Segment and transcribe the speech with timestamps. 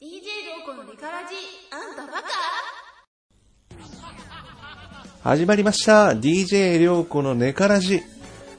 [0.00, 0.06] DJ
[0.60, 1.34] 良子のリカラジ
[1.72, 2.28] あんたバカ
[5.28, 6.10] 始まりました。
[6.10, 8.02] DJ りょうこのネカラジ。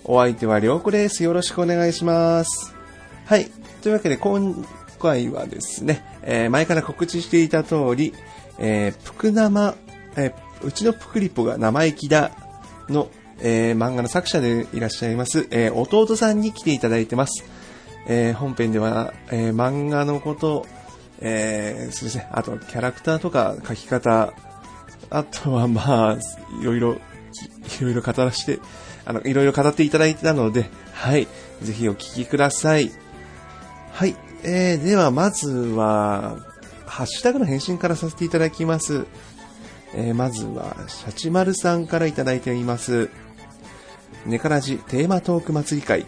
[0.04, 1.23] お相手はりょうこです。
[1.23, 2.75] よろしくお願いします。
[3.25, 3.49] はい。
[3.81, 4.54] というわけで、今
[4.99, 8.13] 回はですね、えー前から告知していた通り、
[8.58, 9.76] えー、ぷく生、
[10.17, 12.31] えーうちのぷくりぽが生意気だ
[12.90, 13.10] の、
[13.40, 17.45] えー漫画の作者でいらっしゃいます、えー弟さんに来ていただいてます。
[18.08, 20.66] えー本編では、えー漫画のこと、
[21.22, 24.34] えーそうですね、あとキャラクターとか書き方、
[25.09, 26.17] あとはまあ、
[26.62, 28.59] いろいろ、いろいろ語らして、
[29.05, 31.27] あの、いろいろ語っていただいたので、はい、
[31.62, 32.91] ぜひお聞きください。
[33.91, 36.38] はい、えー、ではまずは、
[36.85, 39.05] ハッシュタグの返信からさせていただきます。
[39.95, 43.09] えー、まずは、シャチマルさんからいただいています。
[44.26, 46.05] ネカラジテーマトーク祭り会。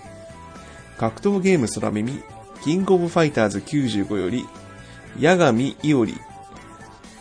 [0.97, 2.21] 格闘ゲーム空耳、
[2.63, 4.45] キングオブファイターズ95より、
[5.19, 6.15] 八神伊織、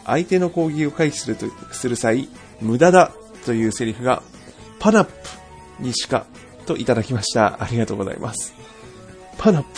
[0.04, 2.28] 相手の攻撃を回避するとする際、
[2.60, 3.12] 無駄だ
[3.44, 4.22] というセリフが、
[4.78, 5.12] パナップ
[5.80, 6.26] にしか
[6.66, 7.62] といただきました。
[7.62, 8.54] ありがとうございます。
[9.38, 9.68] パナップ。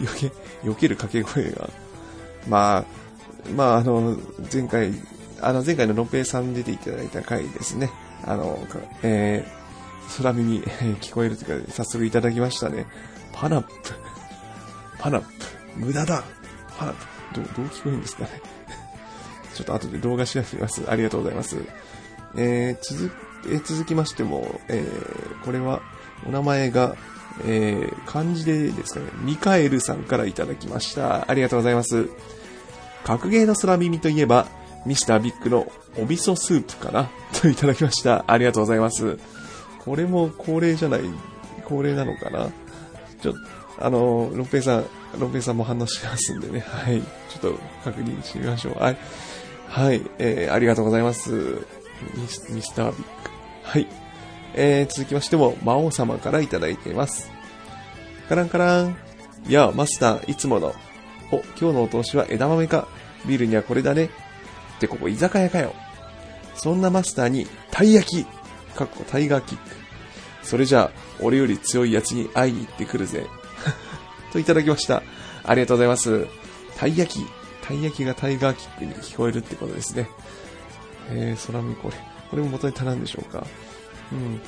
[0.04, 1.68] 避け、避ける掛け声が。
[2.48, 2.84] まあ、
[3.54, 4.16] まあ、あの、
[4.52, 4.92] 前回、
[5.40, 7.90] あの、前回のロンペイさん出ていただいた回ですね。
[8.24, 8.58] あの、
[9.02, 10.62] えー、空耳、
[11.00, 12.86] 聞こえるというか、早速いただきましたね。
[13.32, 13.68] パナップ。
[14.98, 15.26] パナップ。
[15.76, 16.24] 無駄だ。
[16.80, 17.34] パナップ。
[17.34, 18.30] どう、どう聞こえるんですかね。
[19.54, 20.82] ちょっと後で動画調べてみます。
[20.88, 21.58] ありがとうございます。
[22.36, 23.12] えー、続、
[23.46, 25.82] えー続きましても、えー、これは、
[26.26, 26.96] お名前が、
[27.46, 31.30] えー、漢字でですかね、ミカエルさんからいただきました。
[31.30, 32.08] ありがとうございます。
[33.04, 34.46] 格ゲーの空耳といえば、
[34.86, 38.24] ミスタービッグのお味噌スープかな といただきました。
[38.26, 39.18] ありがとうございます。
[39.84, 41.00] これも恒例じゃない、
[41.66, 42.48] 恒例なのかな
[43.22, 43.34] ちょっ、
[43.80, 44.84] あの、ロンペイさん、
[45.18, 47.00] ロンペイさんも反応しますんでね、 はい。
[47.00, 48.78] ちょっと確認してみましょう。
[48.78, 48.96] はい。
[49.68, 51.30] はい、えー、ありがとうございます。
[52.14, 53.04] ミスミスタービッグ。
[53.62, 53.86] はい。
[54.54, 57.30] えー、続きましても、魔王様からいただいています。
[58.28, 58.96] カランカラン。
[59.48, 60.74] いや、マスター、いつもの。
[61.32, 62.86] お、今日のお通しは枝豆か。
[63.26, 64.10] ビールにはこれだね。
[64.76, 65.74] ってここ居酒屋かよ。
[66.54, 68.26] そんなマスターに、たい焼き。
[68.76, 69.64] かっこタイガーキック。
[70.42, 73.26] それじゃあ、俺より強い奴に会いに行ってくるぜ。
[74.32, 75.02] といただきました。
[75.44, 76.26] ありがとうございます。
[76.76, 77.26] たい焼き。
[77.62, 80.08] たい焼きがタイガーキックに聞こえるってことですね。
[81.10, 81.96] えー、空見これ。
[82.30, 83.46] これも元に足らんでしょうか。
[84.12, 84.40] うん。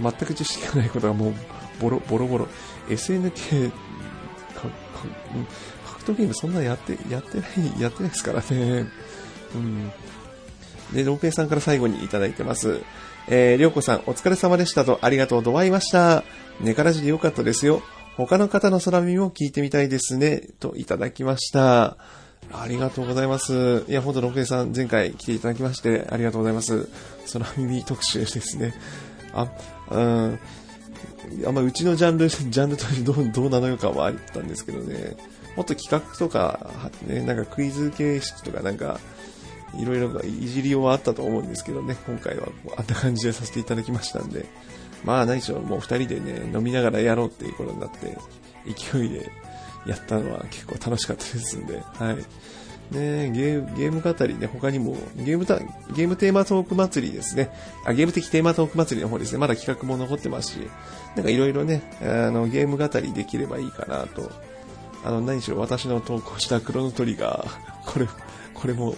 [0.00, 1.34] 全く知識がないことがもう、
[1.80, 2.48] ボロ、ボロボロ。
[2.88, 4.68] SNK、か、か、
[5.34, 5.46] うん。
[5.86, 8.86] 格闘ゲームそんなやって、やってない、やってないですからね。
[9.54, 9.92] うん。
[10.92, 12.80] で、ローペイさんから最後にいただいてます。
[13.28, 16.24] えー、りょうこさん、お疲れ様でしたと、ありがとうとわいました。
[16.60, 17.82] 寝からじでよかったですよ。
[18.16, 20.42] 他の方の空耳も聞いてみたいですね。
[20.58, 21.98] といただきました。
[22.50, 23.84] ありがとうございます。
[23.88, 26.88] いや、ほんと、ロケさん、前回来ていただきまして、ありがとうございます。
[27.30, 28.74] 空耳特集ですね。
[29.34, 29.48] あ、
[29.90, 30.38] うん。
[31.46, 35.16] あんまうちのジャンル、 ジャンルとしてどうどうなのよかはあったんですけどね。
[35.54, 36.70] もっと企画とか、
[37.06, 38.98] ね、なんかクイズ形式とかなんか、
[39.78, 44.46] いろいろいじりようはあったと思うんですけどね、今回はあんな感じでさせていただきましたんで、
[45.04, 48.16] まあ何しろもう二人でね、飲みながらやろうっていうことになって、
[48.66, 49.30] 勢いで
[49.86, 52.16] やったのは結構楽しかったですんで、はい。
[52.90, 55.58] ねゲーゲーム語りね、他にも、ゲームた、
[55.94, 57.50] ゲームテーマトーク祭りですね。
[57.84, 59.38] あ、ゲーム的テーマトーク祭りの方ですね。
[59.38, 60.58] まだ企画も残ってますし、
[61.16, 64.30] なんかいろいろね、あの、ゲーム語りできればいいかなと。
[65.04, 67.48] あの、何しろ私の投稿したクロノトリガー、
[67.92, 68.08] これ、
[68.54, 68.94] これも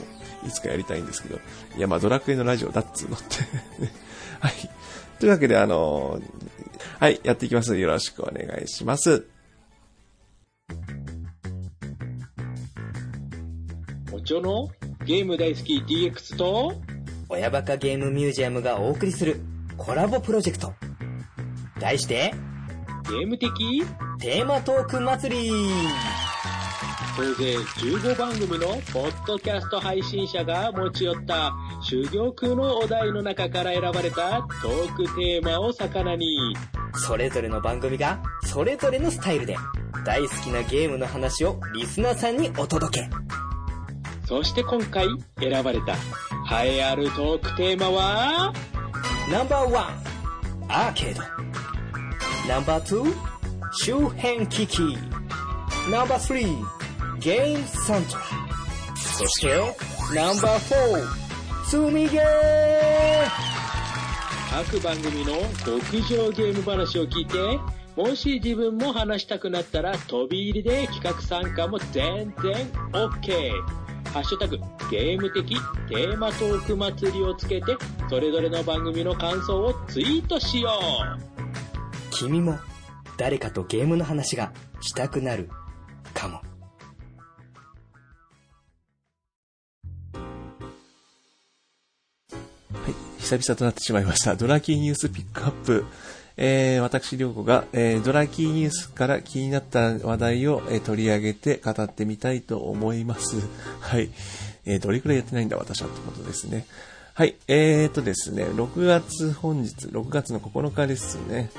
[0.46, 1.38] いつかやりたいんですけど、
[1.76, 3.26] いや、まあドラクエのラジオだっつうのって。
[4.40, 4.52] はい。
[5.18, 6.20] というわけで、あの、
[7.00, 7.76] はい、やっていきます。
[7.76, 9.26] よろしくお願いします。
[14.12, 14.68] おちょの
[15.04, 16.74] ゲーム大好き DX と
[17.28, 19.40] 親バカゲームミュージアムがお送りする
[19.76, 20.72] コラボプロジェクト。
[21.80, 22.34] 題して、
[23.08, 23.82] ゲーム的？
[24.20, 25.50] テーマトーク祭り
[27.18, 31.52] 総勢15番組のポッドキャスト配信者が持ち寄った
[31.82, 36.54] 修行空のお題の中から選ばれたトークテーマを魚に
[36.94, 39.56] それぞれの番組が、それぞれのスタイルで、
[40.06, 43.10] 大好きなゲームの話をリスナーさんにお届け。
[44.28, 45.08] そして今回
[45.40, 45.94] 選ばれた
[46.62, 48.52] 栄えあるトークテーマは？
[49.28, 49.86] ナンバーワン、
[50.68, 51.22] アーケード。
[52.48, 53.12] ナンバーツー、
[53.72, 54.96] 周辺機器。
[55.90, 56.77] ナンバースリー、
[57.20, 58.22] ゲームサントラ。
[58.96, 59.56] そして、
[60.14, 63.48] ナンバーフォー、積みゲー
[64.50, 65.32] 各番組の
[65.64, 67.36] 極上ゲーム話を聞いて
[67.96, 73.52] もし自分も話したくなったら飛び入りで企画参加も全然 OK。
[74.12, 74.58] ハッシュタグ、
[74.90, 75.56] ゲーム的
[75.88, 77.76] テーマトーク祭りをつけて、
[78.08, 82.08] それぞれの番組の感想をツイートしよう。
[82.10, 82.58] 君も
[83.18, 85.50] 誰かとゲームの話がしたくなる
[93.28, 94.36] 久々となってしまいました。
[94.36, 95.84] ドラキーニュースピックアップ。
[96.38, 103.36] えー、私、りょうこが、えー、ドラキーニュースから気になった話題を、えー取り上げて語ってみたいと思います。
[103.80, 104.08] はい。
[104.64, 106.64] えー、どれくらいやってないんだ、私はってことですね。
[107.12, 107.34] はい。
[107.48, 111.50] えーとですね、6月本日、6月の9日ですね。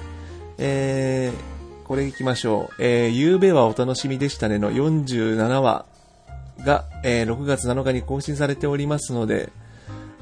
[0.57, 2.83] えー、これ行きましょう。
[2.83, 5.85] えー、ゆうべはお楽しみでしたねの47話
[6.65, 9.51] が、えー6月7日に更新されておりますので、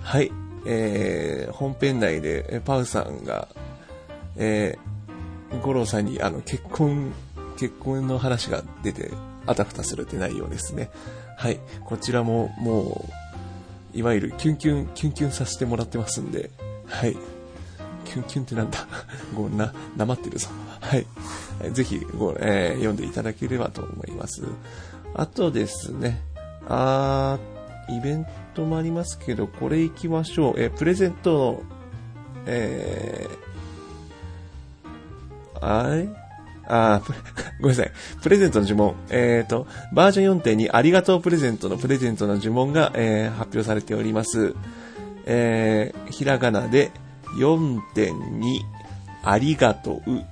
[0.01, 0.29] はい、
[0.69, 3.47] えー、本編内でパウさんが、
[4.35, 7.13] えー、五郎さんにあの結婚、
[7.57, 9.11] 結婚の話が出て、
[9.45, 10.89] あたふたするって内容ですね。
[11.37, 13.09] はい、こちらもも
[13.93, 16.49] う、いわゆるキュンキュン、キュンキュンさせてもらってますんで、
[16.85, 17.15] はい。
[18.03, 18.85] キュンキュンってなんだ？
[19.33, 20.49] ごな、なまってるぞ。
[20.81, 21.07] はい。
[21.71, 24.43] ぜひご、えー読んでいただければと思います。
[25.13, 26.21] あとですね、
[26.67, 28.31] あー、イベント
[28.63, 30.55] もありますけど、これ行きましょう。
[30.57, 31.61] えプレゼントの、
[32.45, 36.07] えー、あれ？
[36.69, 37.17] あプレ
[37.61, 37.91] ごめんなさい。
[38.21, 38.95] プレゼントの呪文。
[39.09, 44.53] えっ、と、バージョン4.2ありがとうプレゼントのプレゼントの呪文が、えー発表されております。
[45.25, 46.91] えーひらがなで
[47.39, 48.61] 4.2
[49.23, 50.23] ありがとう。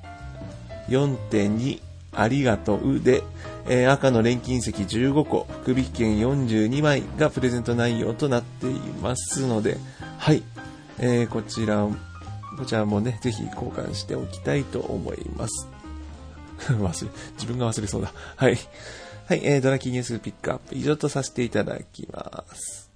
[0.90, 1.82] 4.2
[2.16, 3.24] ありがとうで、
[3.68, 9.78] えー赤の錬金石15個、福引券42枚がプレゼント内容となっていますので、
[10.18, 10.44] はい。
[11.00, 11.88] えーこちら、
[12.58, 15.68] こちらもね、ぜひ交換しておきたいと思います。
[16.74, 18.14] 忘れ、自分が忘れそうだ。
[18.36, 18.58] はい。
[19.28, 22.92] はい、えードラキーニュースピックアップ以上とさせていただきます。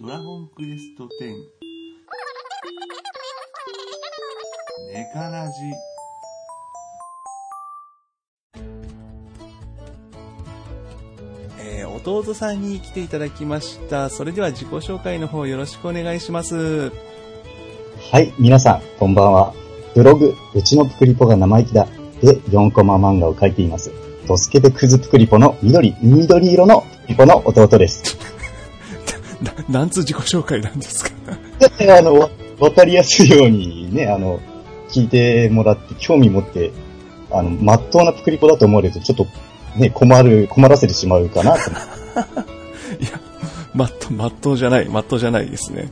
[0.00, 1.08] ドラゴンクエスト10
[4.92, 5.52] ネカラジ
[11.76, 14.10] えー弟さんに来ていただきました。
[14.10, 16.90] それでは自己紹介の方よろしくお願いします。
[18.12, 19.54] はい、皆さん、こんばんは。
[19.94, 21.86] ブログ、うちのプクリポが生意気だ。
[22.20, 23.90] で、4コマ漫画を描いています。
[24.26, 28.18] ドスケベクズプクリポの緑、緑色のプクリポの弟です。
[29.68, 31.10] な、なんつ自己紹介なんですか？
[31.96, 32.30] あの、わ
[32.60, 34.40] わかりやすいようにね、あの、
[34.90, 36.70] 聞いてもらって、興味持って、
[37.30, 39.26] あの、まっとうなプクリポだと思われると、ちょっと、
[39.76, 41.58] ね、困る、困らせてしまうかなと。
[43.00, 43.20] いや、
[43.74, 45.88] まっと、まっとうじゃない、まっとうじゃないですね。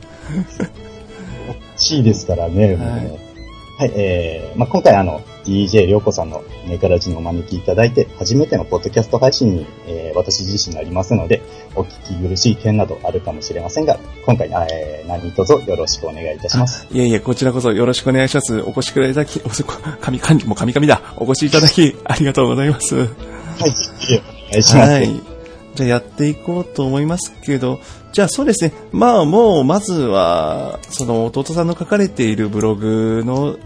[1.75, 2.75] しいですからね。
[2.75, 3.33] はい
[3.75, 11.41] はい、えー、まあ、今回あの、DJ りょうこさんのネカラジにお招きいただいて、初めてのポッドキャスト配信に、えー私自身なりますので、
[11.75, 16.87] お聞き苦しい点などあるかもしれませんが、今回、えー、何卒よろしくお願いいたします。
[16.91, 18.61] いえいえ、こちらこそよろしくお願いします。
[18.61, 21.01] お越しくいただき、おそこ、神、神、もう神々だ。
[21.17, 23.32] お越しいただき、ありがとうございます。
[23.59, 24.91] はい、お願いします。
[24.91, 25.33] はい。
[25.75, 27.79] じゃあやっていこうと思いますけど、
[28.11, 28.73] じゃあそうですね。
[28.91, 33.57] まあもう、まずは、その弟さんの書かれているブログの、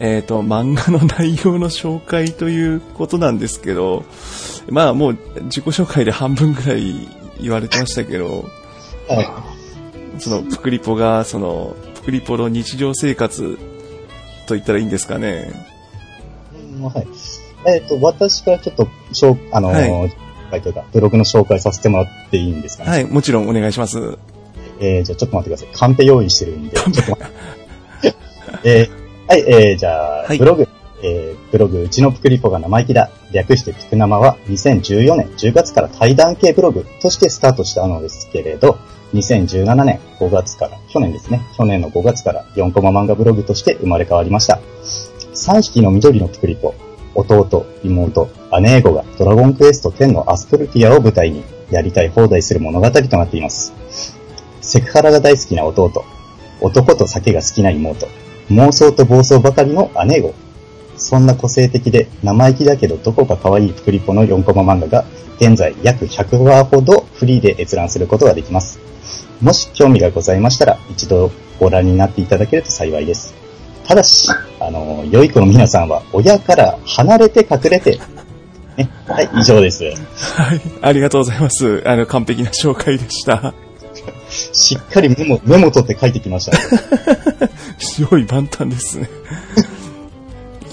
[0.00, 4.04] えっ、と、漫画の内容の紹介ということなんですけど、
[4.68, 7.08] まあもう自己紹介で半分ぐらい
[7.40, 8.44] 言われてましたけど、
[9.08, 9.44] は
[10.18, 13.58] そのプクリポが、その、プクリポの日常生活
[14.46, 15.52] と言ったらいいんですかね。
[16.80, 17.06] はい。
[17.66, 20.08] えっ、と、私からちょっと、しょうあのーは
[20.50, 22.90] はい、というか、ブログの紹介させてもらっていいんですかね？
[22.90, 24.18] はい、もちろんお願いします。
[24.80, 25.78] えー、じゃあちょっと待ってください。
[25.78, 27.16] カンペ用意してるんで、ちょっと待っ
[28.02, 28.14] て。
[28.64, 30.68] えー、はい、えー、じゃあ、はいブログ、
[31.02, 33.10] えー、ブログ、うちのプクリポが生意気だ。
[33.32, 38.78] 略してピク生は、2014年10月から対談系ブログとしてスタートしたのですけれど、
[39.14, 44.60] 2017年5月から、去年ですね、去年の5月から4コマ漫画ブログとして生まれ変わりました。
[45.34, 46.74] 3匹の緑のプクリポ、
[47.14, 48.28] 弟、妹、
[48.60, 53.72] 姉子がドラゴンクエスト10のアストルティアを舞台にやりたい放題する物語となっています。
[54.60, 56.04] セクハラが大好きな弟、
[56.60, 58.06] 男と酒が好きな妹、
[58.50, 60.34] 妄想と暴走ばかりの姉子。
[60.96, 65.04] そんな個性的で生意気だけどどこか可愛いプリポの4コマ漫画が
[65.36, 68.78] 現在約100話ほどフリーで閲覧することができます。
[69.40, 73.41] もし興味がございましたら一度ご覧になっていただけると幸いです。
[73.86, 74.28] ただし、
[74.60, 77.98] あの、良い子の皆さんは親から離れて隠れて、
[78.76, 79.84] ね、はい、以上です。
[79.84, 81.82] はい、ありがとうございます。
[81.86, 83.54] あの、完璧な紹介でした。
[84.52, 86.56] しっかりメモ、メモ取って書いてきました。
[88.10, 89.10] 用意万端ですね。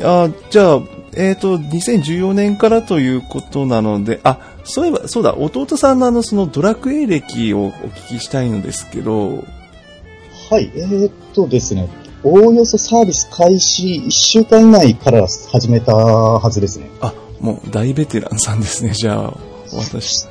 [0.01, 0.81] あじゃあ、
[1.13, 9.43] えっ、と、2014年からということなので、あ、そういえば、そうだ、弟さんのあの、そのドラクエ歴をお聞きしたいのですけど、
[10.49, 11.89] はい、えーっとですね、
[12.23, 16.89] おおよそサービス開始1週間以内から始めたはずですね。
[16.99, 19.33] あ、もう大ベテランさんですね、 じゃあ、
[19.73, 20.27] 私。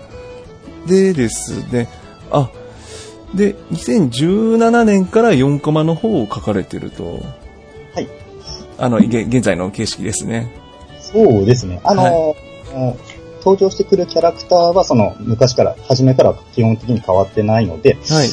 [0.86, 1.88] でですね、
[2.30, 2.50] あ、
[3.34, 7.20] で、2017年から4コマの方を書かれてると。
[7.94, 8.08] はい。
[8.76, 10.52] あの、げ現在の形式ですね。
[11.00, 11.80] そうですね。
[11.84, 12.36] あの、
[13.38, 18.28] 登場してくるキャラクターはその昔から、初めから基本的に変わってないので、はい。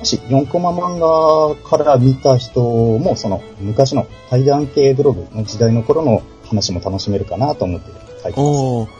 [0.00, 7.90] もし4コマ漫画から見た人も、その昔の対談系ブログの時代の頃の話も楽しめるかなと思って
[8.22, 8.90] 書いてます。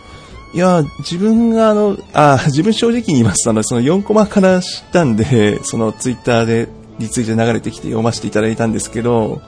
[0.53, 9.41] いや、自分があの、あ、 自分正直に言いますと、あの、その4コマから知ったんで、 そのツイッターでリツイートで流れてきて読ませていただいたんですけど、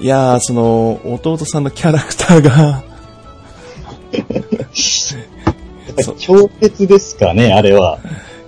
[0.00, 2.82] いやー、その、弟さんのキャラクターが、
[6.18, 7.98] 強烈ですかね、あれは。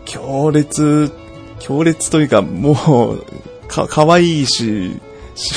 [0.06, 1.12] 強烈、
[1.58, 3.24] 強烈というか、もう、
[3.68, 5.00] か、可愛いし、
[5.34, 5.54] し、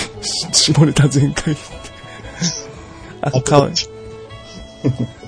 [0.53, 1.55] し 下ネタ全開。
[3.21, 3.73] あ、かわいい。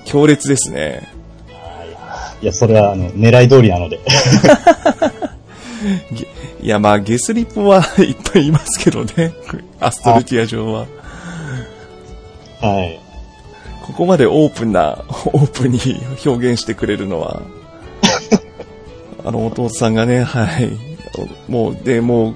[0.06, 1.10] 強烈ですね。
[2.42, 4.00] いや、それはあの狙い通りなので。
[6.62, 9.34] いや、まあ、ゲスリポはいっぱいいますけどね。
[9.80, 10.86] アストルティア上は。
[12.62, 13.00] はい。
[13.82, 15.80] ここまでオープンな、オープンに
[16.26, 17.42] 表現してくれるのは、
[19.24, 20.72] あの、弟さんがね、はい。
[21.48, 22.36] もう、で、もう、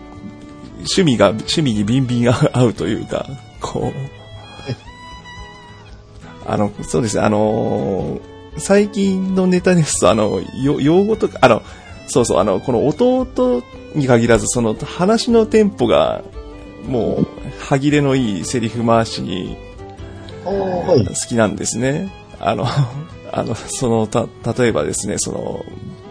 [0.79, 3.25] 趣味が、趣味にビンビン 合うというか、
[3.61, 4.15] こう、
[6.47, 8.19] あの、そうですね、あの
[8.57, 11.61] 最近のネタですと、あの、よ用語とか、あの、
[12.07, 13.63] そうそう、あの、この弟
[13.95, 16.23] に限らず、その話のテンポが、
[16.87, 17.27] もう、
[17.59, 19.57] 歯切れのいいセリフ回しに
[20.45, 21.13] はい好。
[21.27, 22.11] きなんですね。
[22.39, 22.65] あの、
[23.31, 25.65] あの、その、た、例えばですね、その、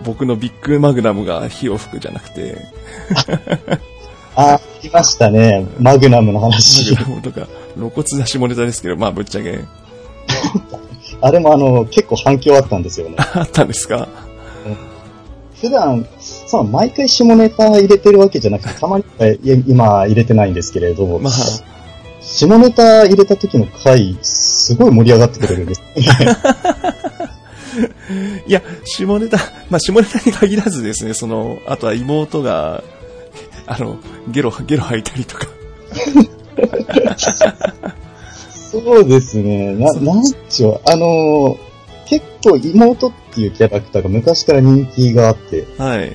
[0.05, 2.57] 僕のビッグマグナムが火を吹くじゃなくて、
[4.37, 5.67] あ、来ましたね。
[5.79, 7.03] マグナムのマ話グ。
[7.03, 7.47] ナムとか、
[7.77, 9.61] 露骨な下ネタですけど、まあ、ぶっちゃけ、
[11.21, 13.17] あれもあの、結構反響あったんですよね。
[13.35, 14.09] あったんですか？
[15.61, 19.05] 普段、その毎回下ネタ入れてるわけじゃなくて、たまに、
[19.67, 21.33] 今入れてないんですけれど、まあ、
[22.21, 25.83] 下ネタ入れた時の回、すごい盛り上がってくれるんです。
[28.47, 29.39] いや、下ネタ、
[29.71, 32.83] まあ、下ネタに限らずですね、その、あとは妹が、
[33.67, 35.47] あの、ゲロ、ゲロ吐いたりとか、
[38.53, 39.75] そうですね。
[39.75, 41.75] な、なんちゅう、あのー
[42.07, 46.13] 結構妹っていうキャラクターが昔から人気があって、はい。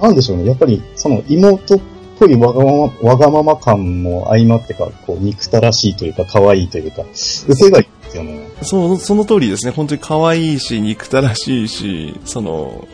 [0.00, 0.46] なんでしょうね。
[0.46, 1.80] やっぱり、その妹っ
[2.18, 7.02] ぽいわがまま、わがまま感も相まってか、こう、憎たらしいというか、可愛いというか、
[7.48, 7.86] 受けがいい
[8.24, 8.48] ですよね。
[8.62, 9.72] そう、その通りですね。
[9.72, 12.86] 本当に可愛いし、憎たらしいし、その、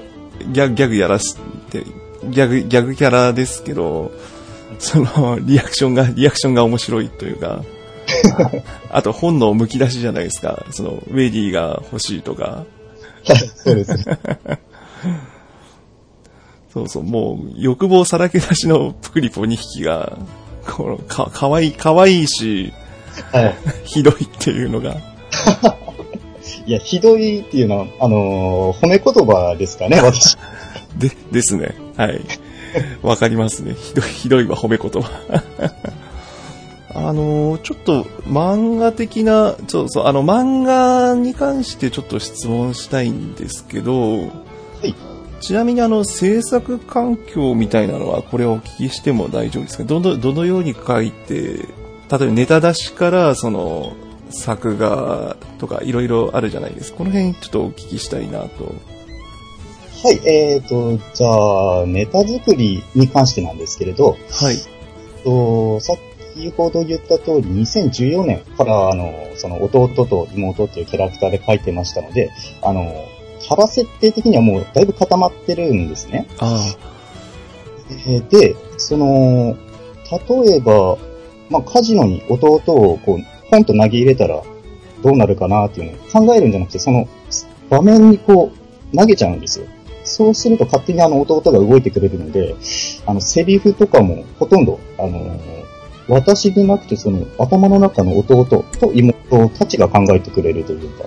[0.52, 1.36] ギャグ、ギャグやらせ
[1.70, 1.84] て、
[2.24, 4.12] ギャグ、ギャグキャラですけど、
[4.78, 7.62] その、リアクションが、リアクションが面白いというか、
[8.90, 10.66] あと本能むき出しじゃないですか。
[10.70, 12.64] その、ウェディが欲しいとか、
[13.64, 14.18] そうですね。
[16.72, 20.18] そうそう、もう、欲望さらけ出しのプクリポ2匹が、
[20.66, 22.72] この、か、かわいい、かわいいし、
[23.32, 23.54] はい。
[23.84, 24.96] ひどいっていうのが、
[26.66, 30.36] いや、ひどいっていうのは、あのー褒め言葉ですかね、 私。
[30.96, 31.74] で、ですね。
[31.96, 32.20] はい。
[33.02, 33.74] わかりますね。
[33.74, 35.10] ひどい、ひどいは褒め言葉。
[36.94, 44.16] あのーちょっと漫画的な、そうそう、あの漫画に関してちょっと質問したいんですけど、
[44.82, 44.94] い
[45.40, 49.84] ちなみにあの制作環境みたいなのはこれをお聞きしても大丈夫ですか？
[49.84, 51.64] どの、どのように書いて、例え
[52.10, 53.94] ばネタ出しからその
[54.32, 56.98] 作画とかいろいろあるじゃないですか。
[56.98, 58.74] この辺ちょっとお聞きしたいなと。
[60.04, 64.56] はい、えーと、じゃあ、ネタ作りに関してなんですけれど、はい。
[65.22, 72.30] と先ほど言った通り、2014年から、あの、その弟と妹っていうキャラクターで書いてましたので、
[72.62, 72.92] あの、
[73.40, 76.26] キャラ設定的にはもうだいぶ固まってるんですね。
[76.38, 76.74] あ
[77.90, 79.56] えーで、その、
[80.28, 80.96] 例えば、
[81.50, 84.42] まあ、カジノに弟をこう、ポンと投げ入れたら
[85.02, 87.06] どうなるかなっていうのを考えるんじゃなくて、その
[87.68, 88.50] 場面にこ
[88.92, 89.66] う、投げちゃうんですよ。
[90.04, 92.54] そうすると勝手にあの弟が動いてくれるので、
[93.06, 95.62] あの、セリフとかもほとんど、あのー
[96.08, 101.04] 私でなくてその頭の中の弟と妹たちが考えてくれるというか、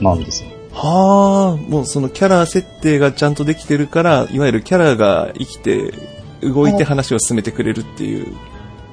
[0.00, 0.50] なんですよ。
[0.72, 5.94] はあ、もうそのキャラ設定がちゃんとできてるから、いわゆるキャラが生きて、
[6.42, 8.34] 動いて話を進めてくれるっていう。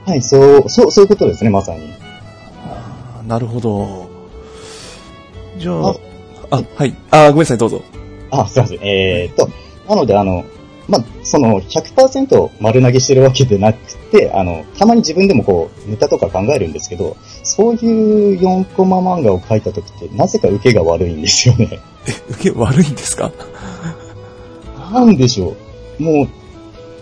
[0.05, 1.81] はい、そう、そう、そういうことですね、まさに。
[3.21, 4.09] あ、なるほど。
[5.57, 5.95] じゃあ、
[6.51, 6.95] あ、はい。
[7.11, 7.81] あ、ごめんなさい、どうぞ。
[8.31, 8.79] あ、すいません。
[8.81, 9.49] えーっと、
[9.89, 10.43] なので、あの、
[10.87, 21.79] まあ、その100%丸投げしてるわけでなくて、あの、たまに自分でもこう、ネタとか考えるんですけど、そういう4コマ漫画を描いた時って、なぜか受けが悪いんですよね。
[22.31, 23.31] 受け悪いんですか？
[24.91, 25.55] なんでしょ
[25.99, 26.03] う。
[26.03, 26.27] もう、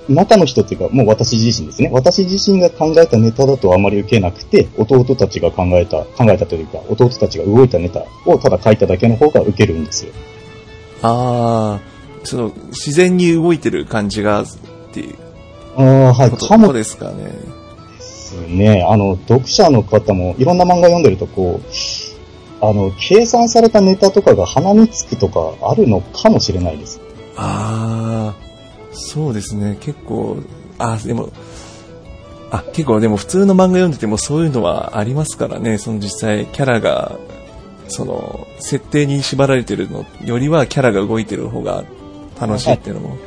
[0.09, 1.89] 中の人っていうか、もう私自身ですね。
[1.91, 10.11] 私自身が考えたネタだとあまり受けなくて、弟たちが考えた、考えたというか、弟たちが動いたネタをただ書いただけの方が受けるんですよ。
[11.01, 11.79] ああ、
[12.23, 14.45] その、自然に動いてる感じが、っ
[14.91, 15.15] ていう
[15.77, 17.31] ああ、はい、かもですかね。
[17.97, 18.85] ですね。
[18.87, 21.67] あの、読者の方もいろんな漫画読んでるとこう、
[22.61, 26.99] あの、計算されたネタとかが鼻につくとかあるのかもしれないです。
[27.37, 28.48] ああ、
[28.91, 29.77] そうですね。
[29.79, 30.37] 結構、
[30.77, 31.31] あ、でも、
[32.51, 35.77] あ、結構でも普通の漫画読んでてもそういうのはありますからね。
[35.77, 37.19] その実際キャラが、
[37.87, 41.83] その、設定に縛られてるのよりはキャラが動いてる方が
[42.39, 43.17] 楽しいっていうのも。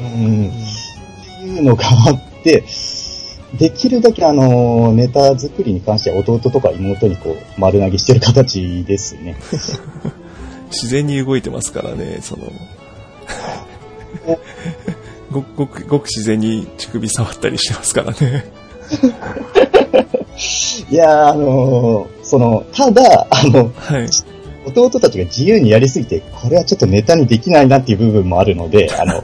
[0.00, 0.48] うん。
[0.48, 0.50] っ
[1.40, 2.64] ていうのがあって、
[3.58, 9.36] できるだけあの、ネタ作りに関しては弟とか妹にこう、丸投げしてる形ですね。
[10.70, 12.44] 自然に動いてますからね、その、
[15.30, 18.44] ごくごくごく自然に乳首触ったりしてますからね。
[20.90, 24.08] いやー、あのーその、ただ、あの、はい。
[24.66, 29.22] 弟たちが自由にやりすぎて、これはちょっとネタにできないなっていう部分もあるので、 あの、あ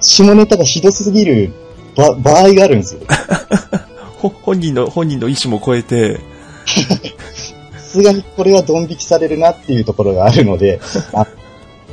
[0.00, 1.52] 下ネタがひどすぎる
[1.94, 3.00] ば場合があるんですよ。
[4.18, 6.18] ほ本人の、本人の意思も超えて、
[7.76, 10.80] さすがにこれはドン引きされるなっていうところがあるので、
[11.12, 11.26] あ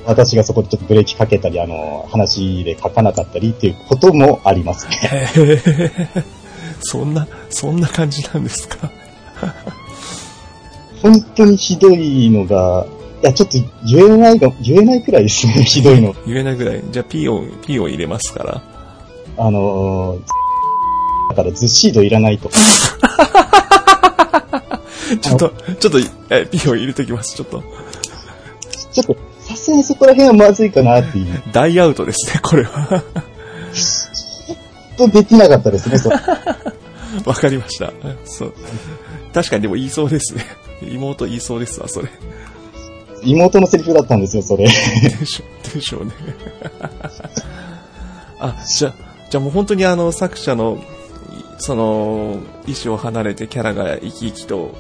[0.06, 4.96] 私がそこでちょっとブレーキかけたり、あの、話で書かなかったりっていうこともありますね。
[5.04, 6.24] へー
[6.82, 8.90] そんな、そんな感じなんですか？
[11.04, 12.86] 本当にひどいのが、
[13.22, 16.16] いや、ちょっと言えないが、言えないくらいですね、 ひどいの。
[16.26, 16.82] 言えないぐらい。
[16.92, 18.62] じゃあ、P を、P を入れますから。
[19.38, 20.20] あのー、
[21.30, 22.50] だからずっしードいらないと。
[25.22, 26.00] ちょっと、ちょっと、
[26.30, 27.62] え、P を入れてきます、ちょっと。
[28.92, 29.16] ちょっと、
[29.52, 31.42] さすがにそこら辺はまずいかなっていう。
[31.52, 33.04] 大アウトですね、これは。
[34.98, 36.14] とできなかったですね、そう。
[37.26, 37.92] わかりました。
[38.26, 38.54] そう。
[39.34, 40.46] 確かにでも言いそうですね。
[40.82, 42.10] 妹言いそうですわ、それ。
[43.24, 44.66] 妹のセリフだったんですよ、それ。
[44.66, 44.72] で
[45.26, 46.12] しょ、でしょうね。
[48.40, 48.94] あ、じゃあ、
[49.30, 50.84] じゃあもう本当にあの、作者の、
[51.60, 54.74] その、意思を離れてキャラが生き生きと、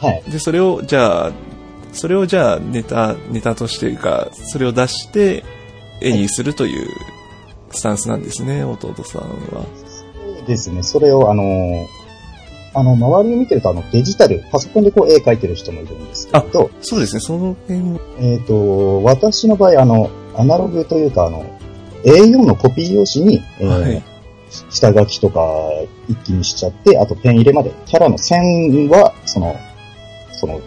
[0.00, 0.22] はい。
[0.28, 1.32] で、それを、じゃあ、
[1.94, 5.44] それをじゃあ、ネタ、ネタとしていうか、それを出して、
[6.00, 6.88] 絵にするという
[7.70, 9.64] スタンスなんですね、弟さんは。
[10.46, 11.86] ですね、それをあのー
[12.76, 21.44] あの、周りを見てるとあの、デジタル、パソコンでこう絵描いてる人もいるんですけど、そうですね、その辺も、えっ、と、私の場合、あの、アナログというか、あの、
[22.04, 24.02] A4 のコピー用紙に、えーはい。
[24.70, 25.40] 下書きとか
[26.08, 29.56] 一気にしちゃって、あとペン入れまで、キャラの線は、その、
[30.32, 30.60] その、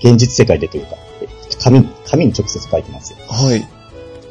[0.00, 0.96] 現実世界でというか、
[1.62, 3.18] 紙に、紙に直接書いてますよ。
[3.28, 3.66] はい。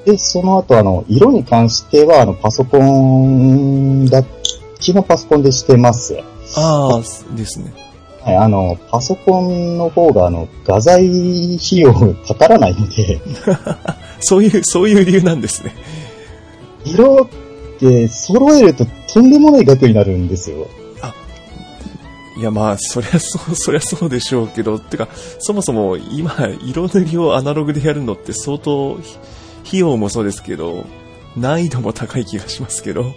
[0.05, 4.23] で、その後、あの、色に関しては、あの、パソコンだ、
[4.79, 6.17] 基本パソコンでしてます。
[6.55, 6.99] ああ、
[7.35, 7.73] ですね。
[8.21, 11.05] はい、あの、パソコンの方が、あの、画材
[11.57, 13.19] 費用かからないので、
[14.21, 15.75] そういう、そういう理由なんですね。
[16.85, 20.67] 色って揃えるととんでもない額になるんですよ。
[22.37, 25.07] いや、まあ、そりゃそう、 そりゃそうでしょうけど、てか、
[25.39, 29.17] そもそも今、色塗りをアナログでやるのって相当、ひ
[29.67, 30.85] 費用もそうですけど、
[31.37, 33.13] 難易度も高い気がしますけど。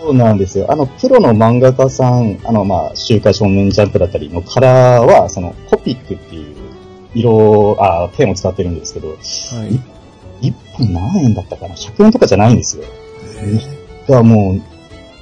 [0.00, 0.66] そうなんですよ。
[0.68, 6.56] あの、プロの漫画家さん、あの、まあ、週刊少年ジャンプだったりのカラーは、その、コピックっていう
[7.14, 10.48] 色、あ、ペンを使ってるんですけど、はい。
[10.48, 12.84] 一本何円だったかな ?100 円とかじゃないんですよ。
[14.02, 14.71] だからもう、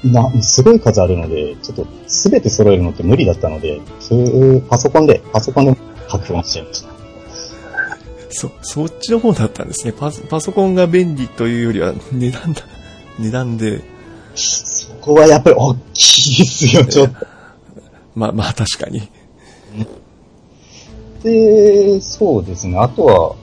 [0.05, 5.77] な、すごい数あるので、ちょっとすべて揃えるのって無理だったので、そういうパソコンで、パソコンで
[6.11, 6.91] 書くようにしちゃいました。
[8.31, 9.93] そ、そっちの方だったんですね。
[9.93, 12.63] パソパソコンが便利というよりは、値段だ、
[13.19, 13.83] 値段で、
[14.35, 17.27] そこはやっぱり大きいですよ、ちょっと。
[18.15, 19.09] まあまあ確かに。
[21.23, 22.79] で、そうですね。
[22.79, 23.37] あとは、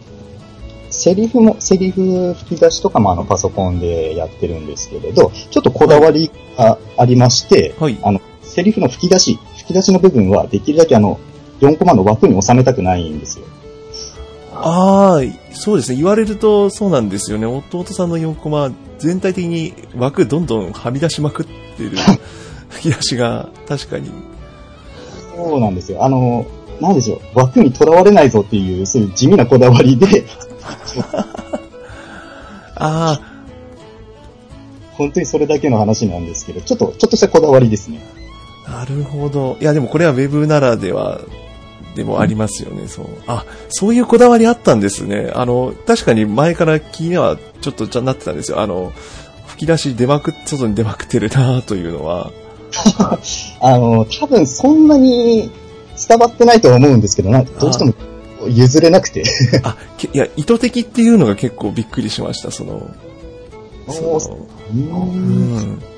[0.97, 7.99] セリフも、セリフ吹き出しとかもあのパソコンでやってるんですけれど、ちょっとこだわりがありまして、はい。
[8.01, 11.19] あの、セリフの吹き出し、吹き出しの部分はできるだけあの、
[11.61, 13.45] 4コマの枠に収めたくないんですよ。
[14.53, 15.97] ああ、そうですね。
[15.97, 17.45] 言われるとそうなんですよね。
[17.45, 21.91] 弟さんの4コマ、全体的に枠どんどんはみ出しまくってる
[22.69, 24.09] 吹き出しが確かに。
[25.35, 26.03] そうなんですよ。
[26.03, 26.47] あの、
[26.81, 30.25] なんでしょう、枠にとらわれないぞっていう、そういう地味なこだわりで、
[32.75, 33.19] あ
[34.93, 38.01] 本当にそれだけの話なんですけど、ちょっと、ちょっとしたこだわりですね。
[38.65, 39.57] あ、なるほど。
[39.61, 41.21] いや、でもこれはウェブならでは
[41.97, 43.05] でもありますよね、そう。
[43.25, 45.31] あ、そういうこだわりあったんですね。
[45.33, 48.61] あの、確かに前から気にはちょっとちゃなってたんですよ。
[48.61, 48.93] あの、
[49.47, 52.31] 吹き出し出まくっ、外に出まくってるなというのは。
[53.61, 55.49] あの、多分そんなに
[56.07, 57.95] 伝わってないとは思うんですけど、なんかどうしても
[58.47, 59.23] 譲れなくて。
[59.63, 62.89] あ、けいや、意図的っていうのが結構びっくりしました、その。
[63.89, 65.63] そのうー。
[65.63, 65.97] うん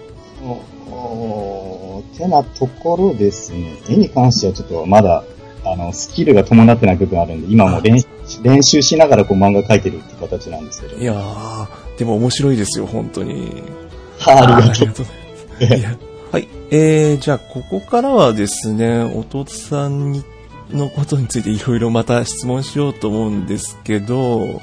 [2.20, 3.78] てなところですね。
[3.90, 5.24] 絵に関してはちょっとまだ、
[5.66, 8.04] あの、スキルが伴ってない部分あるんで、今も練
[8.44, 10.98] 練習しながらこう漫画描いてるって形なんですけど。
[10.98, 13.64] いやー、でも面白いですよ、本当に。
[14.20, 15.06] はあ、ありがとう。
[15.60, 15.98] ございます。
[16.32, 16.48] はい。
[16.72, 20.24] えー、じゃあ、ここからはですね、弟さんに、
[20.70, 24.62] のことについていろいろまた質問しようと思うんですけど、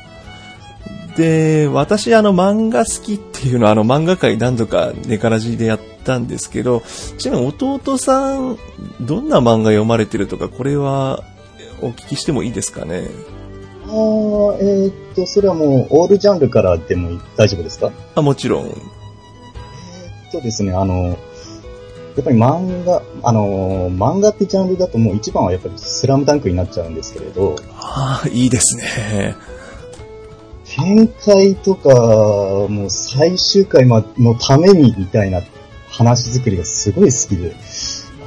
[1.16, 6.82] で、私、あの、漫画好きっていうのは、あの、漫画界何度かネカラジでやったんですけど、
[7.16, 8.58] ちなみに弟さん、
[9.00, 11.24] どんな漫画読まれてるとか、これは、
[11.80, 13.08] お聞きしてもいいですかね？
[13.86, 17.92] あーえーっと、それはもう、オールジャンルからでも大丈夫ですか？
[18.14, 18.66] あ、もちろん。
[18.66, 18.72] えー
[20.28, 21.16] っとですね、あの、
[22.16, 29.36] やっぱり漫画、あの、漫画ってジャンルだともう一番はやっぱりスラムダンクになっちゃうんですけれど、ああ、いいですね。
[30.64, 31.88] 展開とか、
[32.68, 35.42] もう最終回まのためにみたいな
[35.90, 37.54] 話作りがすごい好きで、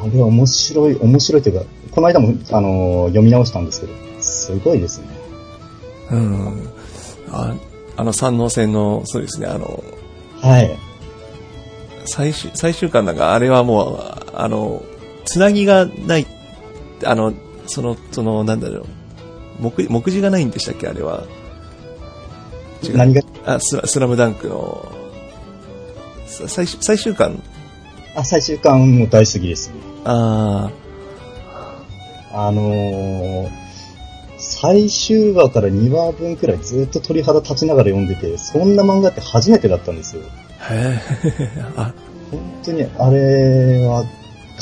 [0.02, 5.08] あれは面白い、面白いというか、この間も、あの、読み直したんですけど、すごいですね。
[6.12, 6.70] うん。
[7.32, 7.56] あ
[7.98, 9.84] あの、三能線の、そうですね、あの、
[10.42, 10.89] はい。
[12.10, 14.84] 最終、最終巻なんか、あれはもう、あの、
[15.26, 16.28] つなぎがない、
[17.06, 17.34] あの、
[17.68, 18.86] その、その、なんだろう、
[19.60, 21.24] 目、目次がないんでしたっけ、あれは。
[22.84, 22.98] 違う。
[22.98, 24.92] 何が、あ、スラスラムダンクの、
[26.26, 27.42] さ最終、最終巻、
[28.16, 29.76] あ、最終巻も大好きですね。
[30.06, 30.72] あ
[32.32, 33.50] あのー、
[34.62, 40.24] 最終話から2話分くらいずっと鳥肌立ちながら読んでて、そんな漫画って初めてだったんですよ。
[40.60, 41.94] あ、へえ、あ、
[42.30, 44.04] 本当にあれは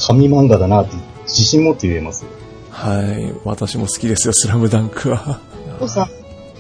[0.08, 2.26] 神漫画だなって自信持って言えます。
[2.70, 5.40] はい、私も好きですよ、スラムダンクは。
[5.78, 6.10] お父さん、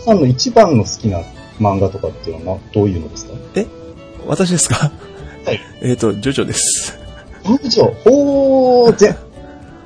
[0.04, 1.20] さんの一番の好きな
[1.60, 3.34] 漫画とかっていうのはなどういうのですか？
[4.26, 4.92] 私ですか？
[5.46, 5.60] はい。
[5.82, 6.98] えっと、ジョジョです。
[7.44, 9.16] なんでしょうほー、ぜ、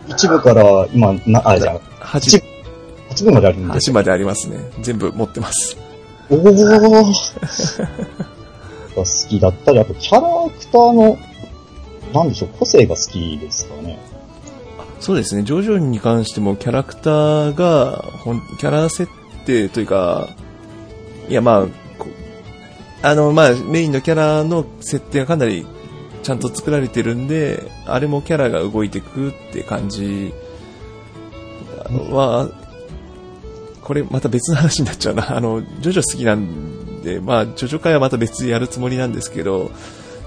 [0.07, 2.50] 一部から今、な、あ、じゃあ、一8、部、
[3.11, 3.73] 八部まであるんで。
[3.73, 4.71] 8までありますね。
[4.81, 5.77] 全部持ってます。
[6.29, 6.69] おー。
[6.69, 7.03] が
[8.95, 11.17] 好きだったり、あとキャラクターの、
[12.13, 13.99] なんでしょう、個性が好きですかね。
[14.99, 18.05] そうですね、ジョジョに関してもキャラクターが、
[18.59, 19.11] キャラ設
[19.45, 20.29] 定というか、
[21.27, 21.65] いやまあ、
[21.97, 22.07] こ
[23.01, 25.65] あのまあ、メインのキャラの設定がかなり
[26.23, 30.33] ちゃんと作られてるんで、あれもキャラが動いてくって感じ
[32.11, 32.49] は、
[33.83, 35.33] これまた別の話になっちゃうな。
[35.37, 39.71] あの、ジョジョ好きなんで、まあ、ジョジョ会はまた別でやるつもりなんですけど、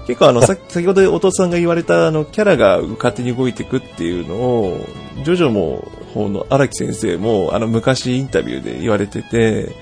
[0.07, 4.85] 結構あの、 さ先ほど弟さんが言われたあの、キャラが勝手に動いていくっていうのを、
[5.23, 9.75] ジョジョも、方の荒木先生も、あの、昔インタビューで言われてて、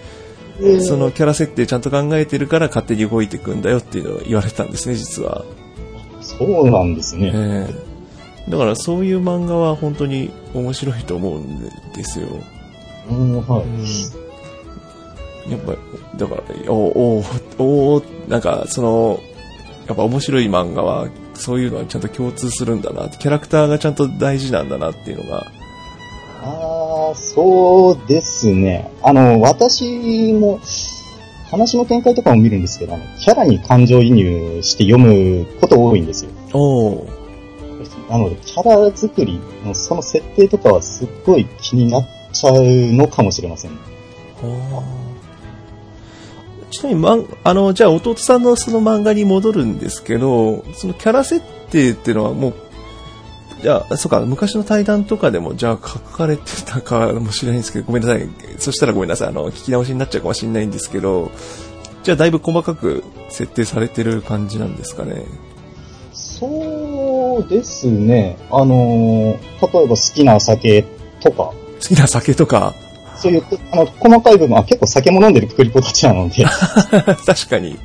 [0.82, 5.46] そのキャラ設定ちゃんと考えてるから勝手に動いていくんだよっていうのを言われてたんですね、実は。
[6.22, 7.32] そうなんですね。
[7.34, 7.94] ええ
[8.50, 11.62] だからそういう漫画は本当に面白いと思うん
[11.96, 12.28] ですよ。
[13.10, 13.63] うん、は
[15.48, 15.52] い。
[15.52, 15.76] やっぱ、
[16.18, 17.24] だから、おお
[17.58, 19.20] おおなんか、その、
[19.88, 25.46] やっぱ面白い漫画は、そういうのはちゃんと共通するんだな、キャラクターがちゃんと大事なんだなっていうのが、
[26.46, 28.92] ああ、そうですね。
[29.02, 30.60] あの、私も、
[31.50, 36.32] 話の展開とかも見るんですけど、キャラに感情移入して読むこと多いんですよ。
[36.52, 37.08] おお
[38.10, 42.56] なので、キャラ作りのその設定とかはすっごい気になっちゃう
[42.93, 43.72] のかもしれません。
[46.72, 52.54] ちなみに、まん、あの、じゃあ弟さんのその漫画に戻るんですけど、そのキャラ設定っていうのはもう、
[53.62, 58.28] じゃあ、そうか、昔の対談とかでも、じゃあ書かれてたかもしれないんですけど、ごめんなさい。
[58.58, 59.28] そしたらごめんなさい。
[59.30, 61.32] あの、聞き直しになっちゃうかもしれないんですけど、
[62.04, 65.24] じゃあだいぶ細かく設定されてる感じなんですかね。
[66.12, 68.38] そうですね。
[68.52, 70.84] あの、例えば好きな酒
[71.22, 71.56] とか、好
[71.88, 72.76] きな酒とか、
[73.15, 76.43] そういう、あの、細かい部分は結構酒も飲んでるプリポたちなので、
[77.26, 77.78] 確かに。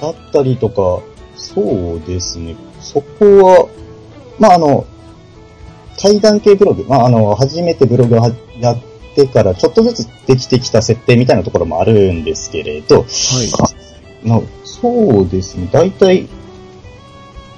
[0.00, 1.00] だったりとか、
[1.36, 2.56] そうですね。
[2.80, 3.68] そこは、
[4.38, 4.84] まあ、あの、
[5.98, 8.78] 対談系ブログ、まあ、あの、初めてブログをはやっ
[9.14, 13.04] てから、ちょっとずつできてきた設定みたいなところもあるんですけれど、は
[14.24, 14.28] い。
[14.28, 16.28] なそうですね、大体、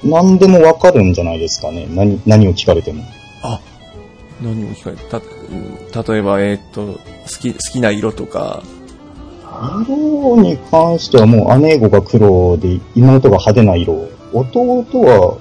[0.03, 1.87] 何でもわかるんじゃないですかね。
[1.89, 3.03] 何、何を聞かれても。
[3.43, 3.61] あ、
[4.43, 5.25] 何を聞かれた、うん
[6.09, 6.99] 例えば、えーっと、好
[7.41, 8.63] き、好きな色とか、
[9.87, 14.09] 色に関してはもう姉子が黒で妹が派手な色。
[14.33, 15.39] 弟は、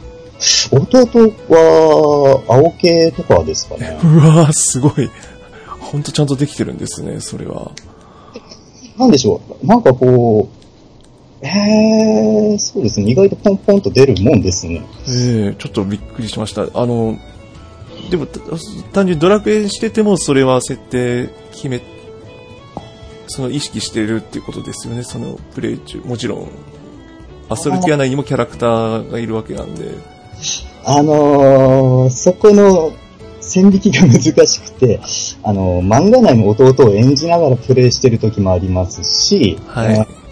[0.71, 3.97] 弟は青系とかですかね。
[4.03, 5.09] うわー、すごい。
[5.79, 7.71] ほんとちゃんとできてるんですね、それは。
[8.97, 9.65] なんでしょう。
[9.65, 10.47] なんかこ
[11.41, 13.11] う、えー、そうですね。
[13.11, 14.81] 意外とポンポンと出るもんですね。
[15.09, 16.67] ええちょっとびっくりしました。
[16.73, 17.17] あの、
[18.13, 18.39] でも、た
[18.93, 21.81] 単純にドラクエしてても、それは設定決め、
[23.25, 25.97] その意識してるっていうことですよね、そのプレイ中。
[26.05, 26.47] もちろん、
[27.49, 29.95] アストルティア内にもキャラクターがいるわけなんで。
[30.85, 32.91] あのー、そこの
[33.41, 34.99] 線引きが難しくて、
[35.41, 40.23] あのー、漫画内の弟を演じながらプレイしてる時もありますし、はいえー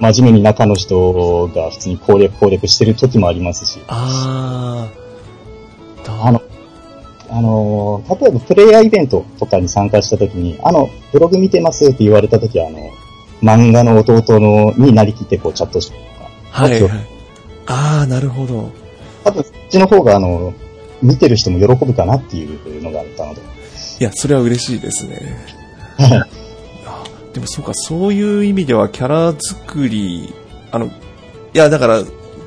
[0.00, 6.22] 真面目に中の人が普通に攻略攻略してる時もありますし、あー。
[6.26, 6.42] あの、
[7.28, 12.90] あのー、例えばプレイヤーイベントとかに参加した時に、あの、ブログ見てますって言われた時は、あの、
[13.42, 17.06] 漫画の弟のになりきってこうチャットしてとか、はい、あとはい。
[17.66, 18.70] あー、なるほど。
[19.24, 20.54] 多分そっちの方があの、
[21.02, 23.40] 見てる人も喜ぶかなっていうのがあったので。
[24.00, 25.36] いや、それは嬉しいですね。
[25.98, 26.26] あ
[27.32, 30.32] でもそうか、そういう意味ではキャラ作り、
[30.70, 30.90] あの、い
[31.52, 32.02] や、だから、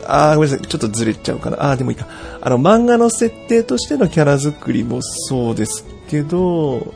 [0.08, 1.72] あーごめんなさい、ちょっとずれちゃうかな。
[1.72, 2.08] あーでもいいか。
[2.42, 6.94] あの、漫画の設定としてのキャラ作りもそうですけど、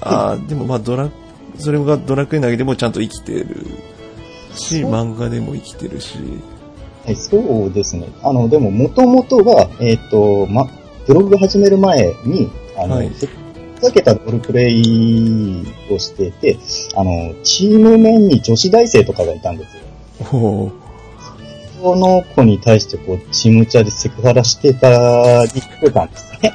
[0.00, 1.10] あーでもまあ、ドラ、
[1.58, 3.66] それがドラクエ投げでもちゃんと生きてる
[4.54, 6.18] し、漫画でも生きてるし。
[7.04, 8.08] はい、そうですね。
[8.22, 10.66] あの、でも、もともとは、えっ、と、ま、
[11.06, 13.10] ブログ始める前に、あの、はい
[13.74, 16.56] ふざけたロールプレイをしてて、
[16.96, 19.82] あの、チーム面に女子大生とかがいたんですよ。
[20.32, 26.52] おーその子に対して、こう、チームチャでセクハラしてたりしてたんですね。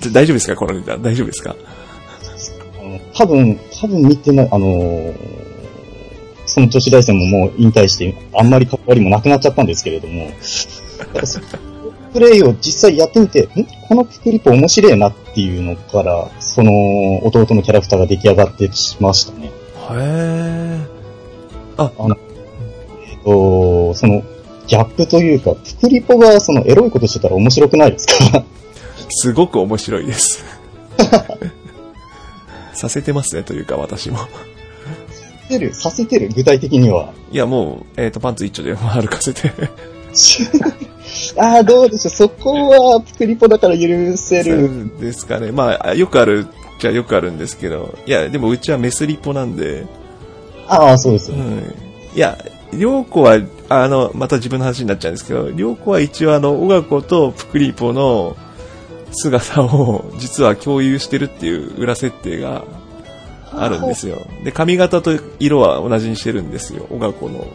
[0.12, 0.56] 大丈夫ですか？
[0.56, 0.96] このネタ。
[0.96, 1.54] 大丈夫ですか？
[3.14, 5.12] 多分、多分見てない、あのー
[6.44, 10.28] その女子大生ももう引退して、あんまり関わりもなくなっちゃったんですけれども、
[12.12, 13.48] プレイを実際やってみて、ん？
[13.88, 19.46] このピクリポ面白いなっていうのから、その弟のキャラクターが出来上がってしましたね。
[19.46, 20.84] へー。
[21.78, 22.16] あ、あの、
[23.24, 24.22] と、その、
[24.66, 28.44] ギャップというか、ピクリポがそのエロいことしてたら面白くないですか？
[29.10, 30.44] すごく面白いです。
[32.74, 34.18] させてますね、というか私も。
[34.18, 34.24] さ
[35.48, 37.12] せる、させてる、具体的には。
[37.30, 39.52] いや、もう、えっ、と、パンツ一丁で歩かせて。
[41.36, 42.10] ああ、どうでしょう。
[42.10, 44.90] そこは、ピクリポだから許せる。
[44.98, 45.52] ですかね。
[45.52, 46.46] まあ、よくある
[46.78, 47.96] じゃよくあるんですけど。
[48.06, 49.86] いや、でもうちはメスリポなんで。
[50.68, 51.42] ああ、そうですよね。
[51.44, 51.74] うん。
[52.16, 52.38] いや、
[52.72, 58.36] りょうこは、あの、また自分の話になっちゃうんですけど、りょうこは一応あの、小学校とプクリポの
[59.12, 62.64] 姿を実は共有してるっていう裏設定が
[63.52, 64.18] あるんですよ。
[64.44, 67.46] で、髪型と色は同じにしてるんですよ、小学校の。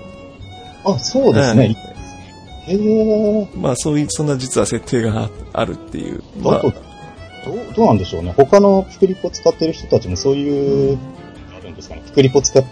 [0.86, 1.76] あ、そうですね。
[2.68, 3.48] へえ。
[3.56, 6.22] まあ、そういう、そんな実は設定があるっていう。
[6.42, 8.34] まあどう、どうなんでしょうね。
[8.36, 10.98] 他のピクリポ使ってる人たちもそういう、
[11.56, 12.04] あるんですかね。
[12.06, 12.70] ピクリポ使っ、ピ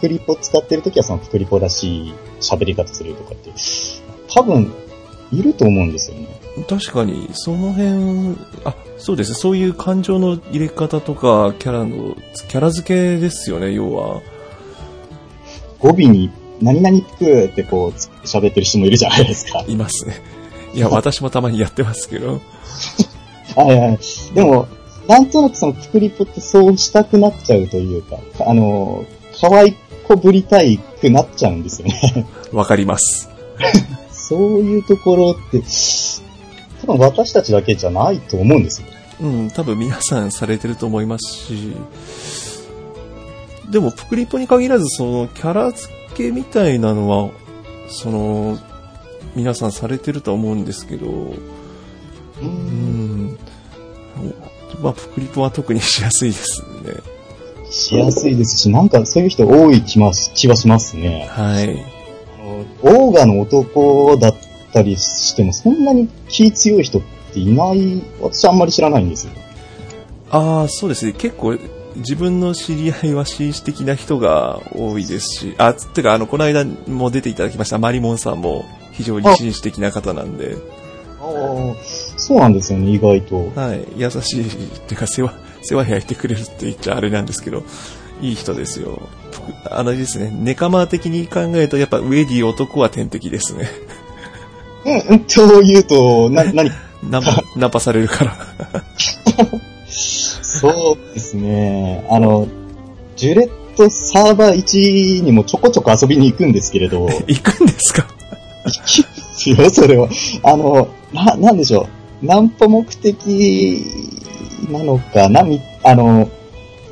[0.00, 3.52] クリポ使ってるときはそのピクリポらしい喋り方するとかって、
[4.32, 4.72] 多分、
[5.32, 6.28] いると思うんですよね。
[6.68, 12.16] 確かに、その辺、あ、そうですね、そういう感情の入れ方とか、キャラの、
[12.48, 14.20] キャラ付けですよね、要は。
[15.78, 19.64] 語尾に、何々ピクってこう、喋ってる人もいるじゃないですか。
[19.66, 20.20] いますね。
[20.74, 22.40] いや、私もたまにやってますけど。
[23.56, 23.98] はいはい。
[24.34, 24.68] でも、
[25.08, 29.04] なんとなくそのピクリポってそうしたくなっちゃうというか、あの、
[29.40, 29.76] 可愛
[30.14, 32.26] い子ぶりたいくなっちゃうんですよね。
[32.52, 33.28] わかります。
[34.10, 35.62] そういうところって、
[36.80, 38.86] 多分私たちだけじゃないと思うんですよ。
[39.20, 41.72] うん、多分皆さんされてると思いますし、
[43.70, 47.30] でも、プクリポに限らず、その、キャラ付けみたいなのは、
[47.88, 48.58] その、
[49.36, 51.06] 皆さんされてると思うんですけど、
[52.42, 53.38] うん、
[54.82, 57.19] まあ、プクリポは特にしやすいですね。
[57.70, 61.28] しやすいですし、なんかそういう人多い気はしますね。
[61.30, 61.84] はい。
[62.38, 64.34] あのオーガの男だっ
[64.72, 67.02] たりしても、そんなに気強い人っ
[67.32, 69.32] ていない、私あんまり知らないんですよ。
[70.30, 71.12] ああ、そうですね。
[71.12, 71.58] 結構、
[71.96, 80.56] 自分の知り合いは紳士的な人が多いですし、あ、つってか、あの、この間も出ていただきました、マリモンさんも非常に紳士的な方なんで、
[81.20, 83.50] ああ、そうなんですよね、意外と。
[83.56, 83.84] はい。
[83.96, 84.50] 優しいっ
[84.86, 87.64] ていうか、世話、世話焼いてくれるって言っちゃあれなんですけど、
[88.22, 89.02] いい人ですよ。
[89.64, 93.68] 僕あのですね、ネカマ的に考えると、やっぱウェディ男は天敵ですね。
[94.84, 96.70] うん、うん、と言うと、な、 何？
[97.02, 98.36] ナンパ、ナンパされるから。
[99.90, 102.06] そうですね。
[102.08, 102.46] あの、
[103.16, 108.06] ジュレットサーバー1にもちょこちょこ遊びに行くんですけれど、 行くんですか？
[108.66, 110.08] 行きますよ、それは。
[110.44, 111.99] あの、な、なんでしょう。
[112.22, 113.84] ナンパ目的
[114.70, 116.30] なのかな、み、あの、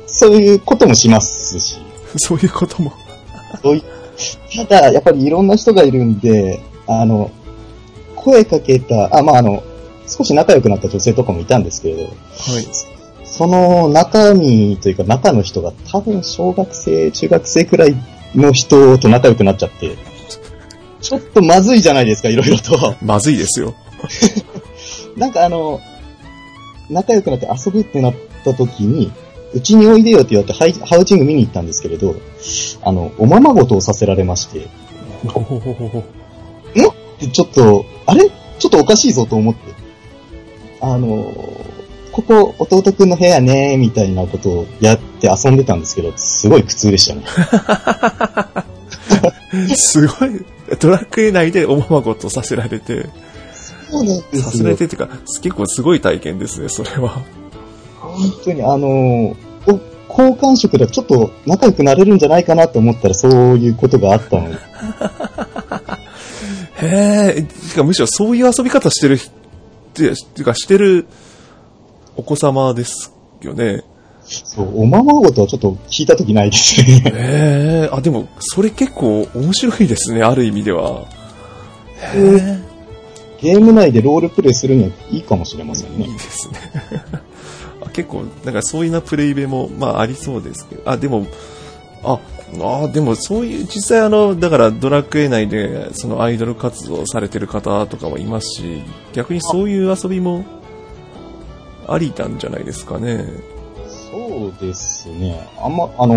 [0.07, 1.77] そういうこともしますし。
[2.17, 2.93] そういうことも。
[3.61, 3.83] そうい
[4.55, 7.31] ただ、やっぱりいろんな人がいるんで、あの、
[8.15, 9.63] 声かけた、あ、まあ、あの、
[10.07, 12.09] 少し仲良くなった女性とかもいたんですけれど、は
[12.59, 12.67] い。
[13.23, 17.95] その中身というか中の人が多分小学生、中学生くらい
[18.35, 19.95] の人と仲良くなっちゃって、
[20.99, 22.95] ちょっとまずいじゃないですか、いろいろと。
[23.01, 23.75] まずいですよ。
[25.19, 25.79] なんかあの、
[26.89, 29.11] 仲良くなって遊ぶってなった時に、
[29.53, 32.15] うちにおいでよって言われてハイハウチング見に行ったんですけれど、
[32.81, 34.67] あの、おままごとをさせられまして、
[35.27, 36.03] ほほほほほ。
[37.19, 38.29] でちょっと、あれ？
[38.59, 39.59] ちょっとおかしいぞと思って。
[40.81, 41.33] あの、
[42.13, 47.23] ここ弟くんの部屋ね、みたいなことをやって遊んでたんですけど、すごい苦痛でしたね。
[49.75, 50.45] すごい、
[50.79, 53.09] ドラクエ内でおままごとさせられて、
[53.91, 55.09] そうなんでさせられてっていうか、
[55.41, 57.21] 結構すごい体験ですね、それは。
[57.99, 59.35] 本当にあの、
[59.67, 64.57] お好感触でちょっと仲良くなれるんじゃないかなと思ったらそういうことがあったので。
[66.81, 67.45] へ
[67.77, 69.33] え、むしろそういう遊び方してる人、っ
[69.91, 71.07] ていうかしてる
[72.15, 73.83] お子様ですよね。
[74.23, 77.03] そう、おままごとはちょっと聞いたときないですね。
[77.05, 77.11] へ
[77.85, 81.05] え、あ、でも、それ結構面白いですね、ある意味では。
[82.15, 82.59] へ
[83.41, 86.13] ゲーム内でロールプレイするにはいいかもしれませんえ、いねい。
[86.13, 86.59] ですね。
[87.81, 91.25] あ結構、なんかそういうなプレイベも、まあありそうですけど、あ、でも、
[92.03, 92.19] あ、
[92.61, 98.81] あでもそういう、実際あの、だからドラクエ内で、そのアイドル活動されてる方とかもいますし、
[99.13, 100.43] 逆にそういう遊びも、
[101.87, 103.25] ありなんじゃないですかね。
[104.11, 105.47] そうですね。
[105.61, 106.15] あんま、あの、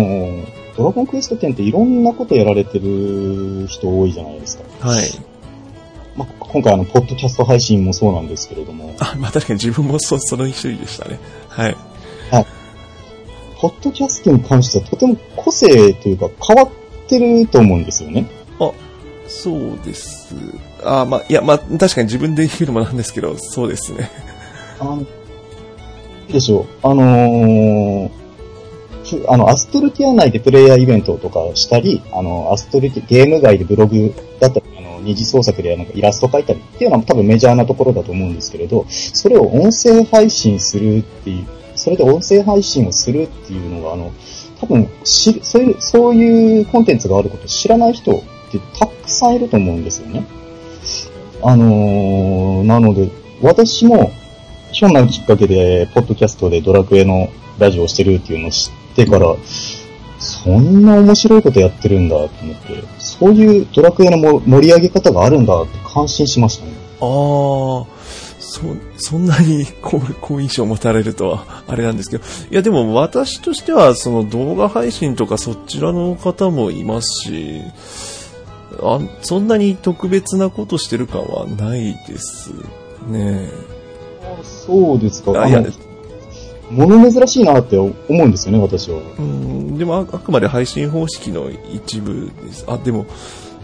[0.75, 4.87] ドラゴンクエスト10っていろんなことやられてる人多いじゃないですか。
[4.87, 5.32] はい。
[6.15, 11.19] まあ、今回あの、ポッドキャスト配信もそうなんですけれども、あ、まあ確かに自分もそその一人でしたね。
[11.49, 11.75] はい。
[13.63, 18.29] ポッドキャストに関してはとても個性というか変わってると思うんですよね。
[18.59, 18.73] あ、
[19.25, 20.35] そうです。
[20.83, 24.11] あ、まあ、いや、まあ、確かに自分で言うのもなんですけど、そうですね。
[24.79, 25.05] あの、い
[26.27, 26.67] いでしょう。
[26.83, 28.22] あのー
[29.27, 44.11] あの、アストルティア内でプレイヤーイベントとかしたり、あの、アストルティ、ゲーム外でブログだったり、あの、二次創作でなんかイラスト描いたりっていうのは多分メジャーなところだと思うんですけれど、それを音声配信するっていう、それで音声配信をするっていうのが、あの、
[44.59, 48.21] 多分知るそういう、そういうコンテンツがあることを知らない人っ
[48.51, 50.25] てたくさんいると思うんですよね。
[51.41, 53.09] あのーなので、
[53.41, 54.11] 私も、
[54.71, 57.27] ひょんなきっかけで、ポッドキャストでドラクエの
[57.59, 59.35] ラジオをしてるっていうのを知ってから、
[60.19, 66.71] そんな面白いことやってるんだと思って、そういうドラクエのも盛り上げ方があるんだって感心しましたね。
[67.01, 67.85] ああ、
[68.39, 68.61] そ、
[68.97, 72.23] そんなに 好好印象を持たれるとは、あれなんですけど。
[72.51, 77.61] いや、でも私としては、その動画配信とかそちらの方もいますし、
[78.81, 82.51] あそんなに特別なことしてる感はないです
[83.07, 83.49] ね。
[84.43, 85.41] そうですか。
[85.41, 85.63] あいや
[86.73, 88.99] 物珍しいなって思うんですよね、私は。
[89.17, 92.65] うん、でもああくまで配信方式の一部です。
[92.67, 93.05] あ、でも、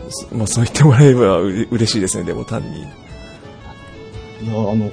[0.10, 2.80] そまあそう言ってもらえればうれ嬉しいですね、でも単に。
[2.82, 2.84] い
[4.48, 4.90] や、あの、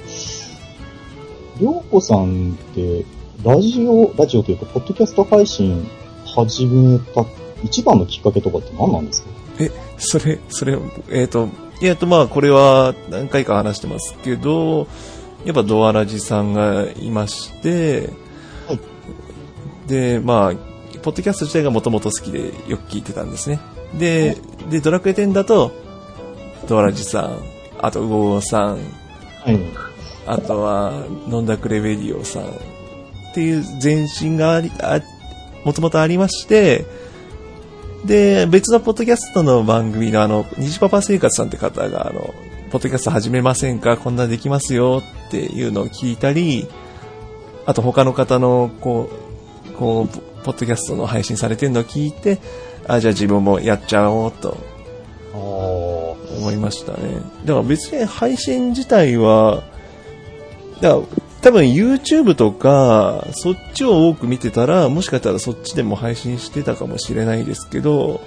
[1.59, 3.05] りょうこさんって、
[3.43, 5.87] ラジオ、ラジオというか、ポッドキャスト配信
[6.25, 7.25] 始めた
[7.63, 9.29] 一番のきっかけとかって何なんですか？
[9.59, 10.77] え、それ、それ、
[11.09, 11.49] えっ、と、
[11.81, 14.87] えっ、と、まあ、これは何回か話してますけど、
[15.47, 18.09] やっぱドアラジさんがいまして、
[18.67, 18.79] はい
[19.87, 23.61] で、まあ、ポッドキャスト自体がもともと好きでよく聞いてたんですね。
[23.97, 24.35] で、
[24.69, 25.71] で、ドラクエ10だと、
[26.67, 27.39] ドアラジさん、
[27.79, 28.77] あと、ウゴーさん、は
[29.51, 29.59] い。
[30.25, 32.47] あとは、ノンダクレベディオさんっ
[33.33, 34.99] ていう前身があり、あ、
[35.63, 36.85] もともとありまして、
[38.03, 42.33] で、別のポッドキャストの番組のあの、虹パパ生活さんって方が、あの、
[42.69, 43.95] ポッドキャスト始めませんか？
[43.95, 46.67] こんなできますよっていうのを聞いたり、
[47.65, 49.09] あと他の方の、こ
[49.69, 52.39] う、こう、ポッドキャストの配信されてるのを聞いて、
[52.85, 54.57] あ、じゃあ自分もやっちゃおうと。
[55.33, 57.21] 思いましたね。
[57.45, 59.63] だから別に配信自体は、
[60.81, 61.01] だから
[61.41, 68.21] 多分 YouTube とか、そっちを多く見てたら、もしかしたらそっちでも配信してたかもしれないですけど、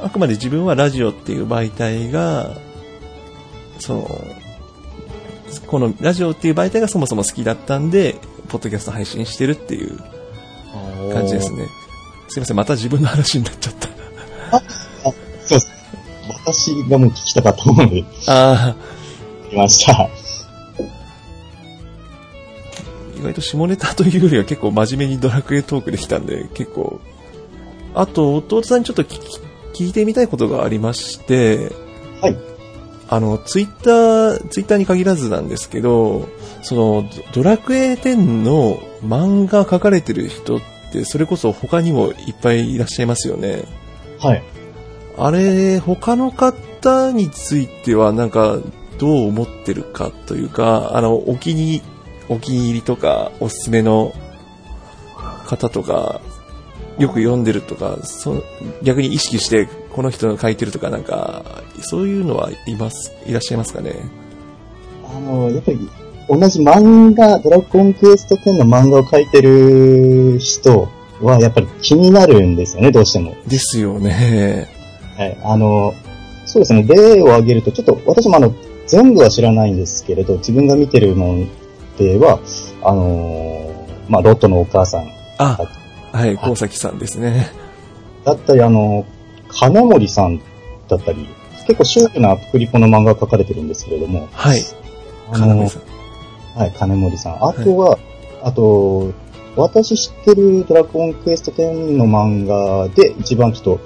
[0.00, 2.56] あくまで自分はラジオっていう媒体が、
[3.82, 4.26] その、
[5.66, 8.14] このラジオっていう媒体がそもそも好きだったんで、
[8.48, 9.98] ポッドキャスト配信してるっていう
[11.12, 11.66] 感じですね。
[12.28, 13.88] すいません、また自分の話になっちゃった。
[14.56, 14.62] あ、
[15.00, 15.14] そう
[15.48, 15.68] です。
[16.44, 18.76] 私がもう聞きたかったもので、あ
[19.50, 19.92] 来ました。
[20.02, 20.08] あ、
[23.18, 27.00] 意外と下ネタというよりは結構真面目にドラクエトークできたんで、結構。
[27.94, 31.72] あと、弟さんにちょっと聞いてみたいことがありまして、
[32.20, 32.51] はい。
[33.12, 36.30] あの、ツイッター、ツイッターに限らずなんですけど、
[36.62, 40.60] その、ドドラクエ10の漫画描かれてる人っ
[40.94, 43.64] て、それこそ他にもいっぱいいらっしゃいますよね。
[44.18, 44.42] はい。
[45.18, 48.56] あれ、他の方についてはなんか、
[48.96, 51.82] どう思ってるかというか、あの、お気に、
[52.30, 54.14] お気に入りとか、おすすめの
[55.44, 56.22] 方とか、
[56.98, 58.42] よく読んでるとか、そ
[58.82, 63.94] 逆に意識してこの人が書いてるとか、なんか、そういうのはいます、いらっしゃいますかね？
[65.04, 65.90] あの、やっぱり、
[66.28, 70.88] 同じ漫画、ドラゴンクエスト10の漫画を描いてる人
[71.20, 73.36] は、やっぱり気になるんですよね、どうしても。
[73.46, 74.68] ですよね。
[75.16, 75.38] はい。
[75.42, 75.94] あの、
[76.46, 78.54] そうですね、例を挙げると、ちょっと私もあの、
[78.86, 81.48] 全部は知らないんですけれど、自分が見てるもん
[81.98, 82.40] では、
[82.82, 85.58] あの、まあ、ロットのお母さんあ、
[86.12, 87.52] はい、高崎さんですね。
[88.24, 89.06] だったり、あの、
[89.54, 90.40] 金森さん
[90.88, 91.26] だったり、
[91.66, 94.62] 結構シュールなプクリポの漫画が描かれてるんですけれども、はい、
[95.32, 96.58] 金森さん。
[96.58, 97.44] はい、金森さん。
[97.44, 97.98] あとは、
[98.42, 99.12] あと、
[99.54, 103.80] 私知ってるドラゴンクエスト10の漫画で一番ちょっと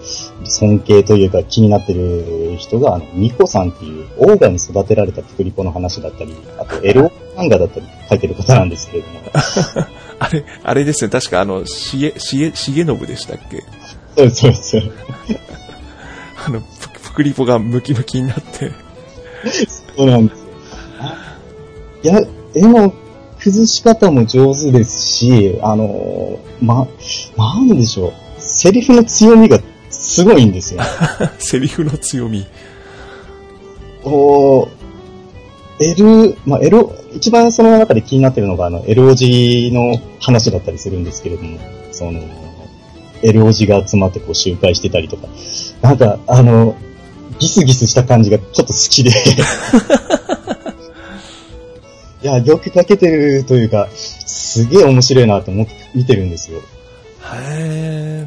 [0.44, 9.20] 尊敬というか気になってる人が、あの、ミコさんっていうオーガに育てられたプクリポの話だったり、あとエロ漫画だったり書いてる方なんですけれども、
[10.20, 13.64] あれ、あれですね、確かあの、しげ、しげ、しげのぶでしたっけ？
[14.16, 14.78] そうそうです。
[16.46, 18.72] あの、ぷぷくりぽがムキムキになって。
[19.96, 20.46] そうなんですよ。
[21.00, 21.38] あ
[22.02, 22.20] いや、
[22.54, 22.92] 絵の
[23.38, 26.86] 崩し方も上手ですし、あの、ま、
[27.36, 28.12] なんでしょう。
[28.38, 29.58] セリフの強みが
[29.90, 30.82] すごいんですよ。
[31.38, 32.46] セリフの強み。
[34.02, 34.68] こ
[35.80, 41.58] う、L、まあ、エロ、一番その中で気になってるのが、あの、L おじの話だったりするんですけれども、
[41.92, 42.20] その、
[43.22, 45.28] L おじが集まってこう集会してたりとか、
[45.82, 46.76] なんか、あの、
[47.38, 49.10] ギスギスした感じがちょっと好きで。
[52.22, 56.60] いや、よく描けてるというか、すげえ面白いなと思って見てるんですよ。
[57.34, 58.26] へ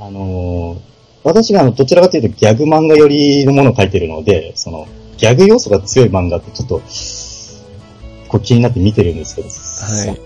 [0.00, 0.78] あのー
[1.24, 4.86] 私があの、どちらかというとギャグ漫画寄りのものを描いてるので、その、
[5.18, 6.80] ギャグ要素が強い漫画ってちょっと、
[8.28, 10.08] こう気になって見てるんですけど、ー。
[10.08, 10.20] はい。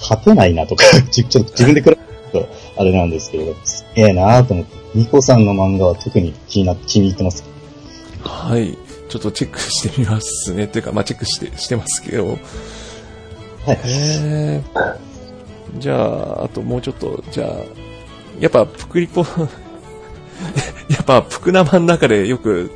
[0.00, 1.98] 勝てないなとか、 ちちょっと自分で比べる
[2.42, 7.44] と、あれなんですけれど、すげえなと思って、ミコさんの漫画は特に気になって、気に入ってます。
[8.22, 8.76] はい。
[9.08, 10.64] ちょっとチェックしてみますね。
[10.64, 12.26] っていうか、まあ、チェックして、してますけど。
[12.26, 12.38] はい。
[13.84, 14.96] へー。
[15.78, 17.48] じゃあ、あともうちょっと、じゃあ、
[18.40, 19.26] やっぱ、ぷくりぽ、や
[21.02, 22.70] っぱ、ぷく生の中でよく、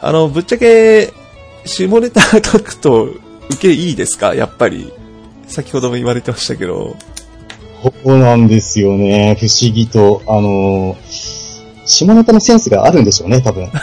[0.00, 1.12] あの、ぶっちゃけ、
[1.64, 3.08] 下ネタ書くと、
[3.50, 4.34] 受けいいですか？
[4.34, 4.92] やっぱり。
[5.46, 6.96] 先ほども言われてましたけど。
[7.82, 9.36] そうなんですよね。
[9.40, 11.42] 不思議と、あのー
[11.84, 13.68] 下ネタのセンスがあるんでしょうね、多分。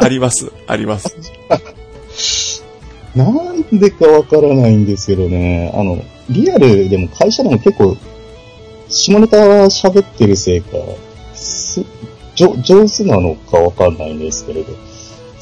[0.00, 1.14] あります、あります。
[3.14, 7.96] なんでかわからないんですけどね、あの、リアルでも会社でも結構、
[8.88, 9.36] 下ネタ
[9.66, 10.78] 喋ってるせいか、
[12.36, 14.72] 上手なのかわかんないんですけれど。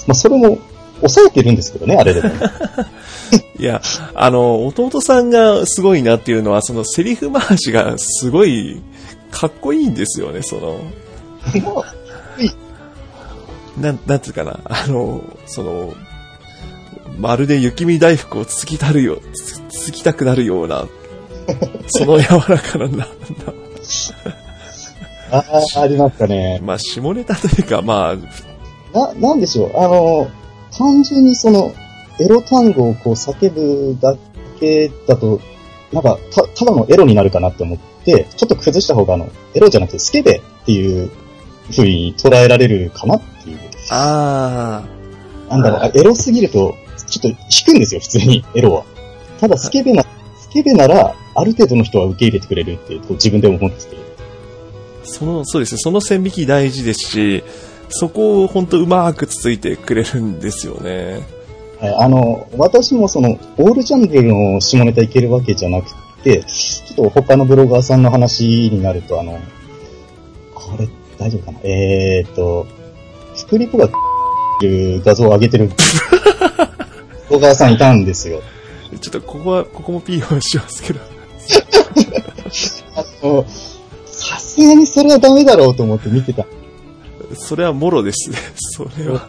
[0.07, 0.59] まあ、それも、
[1.01, 2.29] 抑えてるんですけどね、あれでも。
[3.59, 3.81] いや、
[4.15, 8.81] あの、弟さんがすごいなっていうのは、そのセリフ回しがすごい、
[9.31, 10.81] かっこいいんですよね、その。
[13.79, 15.95] なん、なんていうかな、あの、その、
[17.19, 20.87] まるで雪見大福をつつきたるよ、つつつきたくなるような、
[21.89, 23.07] その柔らかな、な、な
[25.31, 25.45] あ
[25.77, 26.61] あ、ありますかね。
[26.63, 30.29] まあ、下ネタというか、まあ、な、なんでしょう、あの、
[30.77, 31.75] 単純にその、
[32.19, 34.17] エロ単語をこう叫ぶだ
[34.59, 35.41] けだと、
[35.93, 41.11] なんか、た、ただのエロになるかなって思って、ちょっと崩した方があの、エロじゃなくてスケベっていう
[41.71, 43.59] 風に捉えられるかなっていう。
[43.91, 44.85] あ
[45.49, 46.75] なんだろう、あエロすぎると、
[47.07, 48.85] ちょっと引くんですよ、普通に、エロは。
[49.41, 53.97] ただ、スケベな、スケベなら、ある程度の人は受け入れてくれるって、こう自分で思ってて。
[55.05, 57.45] その、そうですね、その線引き大事ですし、
[57.89, 61.21] そこを本当うまくつついてくれるんですよね。
[61.81, 65.91] はい、あの、私もその、オールジャンルの下ネタいけるわけじゃなく
[66.23, 69.39] て、ちょっと他のブロガーさんの話になると、あの、
[70.55, 71.61] これ、大丈夫かな？
[71.63, 72.67] えーっと、
[73.35, 73.89] スクリポが
[74.63, 75.69] いう画像を上げてる
[77.29, 78.41] ブロガーさんいたんですよ。
[79.01, 81.01] ちょっとここは、ここも P をしますけど。
[82.97, 83.45] あの、
[84.07, 86.47] さすがにそれはダメだろうと思って見てた。
[87.35, 88.37] それはもろですね。
[88.57, 89.29] それは。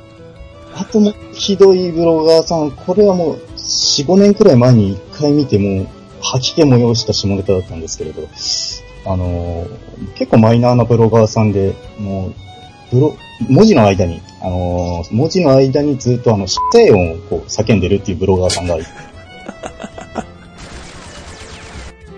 [0.75, 5.87] あともうひどいブロガーさん、これはもう4、5年くらい前に一回見ても、
[6.21, 8.27] 吐き気催した下ネタだったんですけれど、
[9.05, 9.69] あのー
[10.15, 12.33] 結構マイナーなブロガーさんで、もう、
[12.91, 13.17] ブロ、
[13.49, 18.85] 文字の間に、あのー文字の間にずっとあの、失声音をこう叫んでるっていうブロガーさんがいて。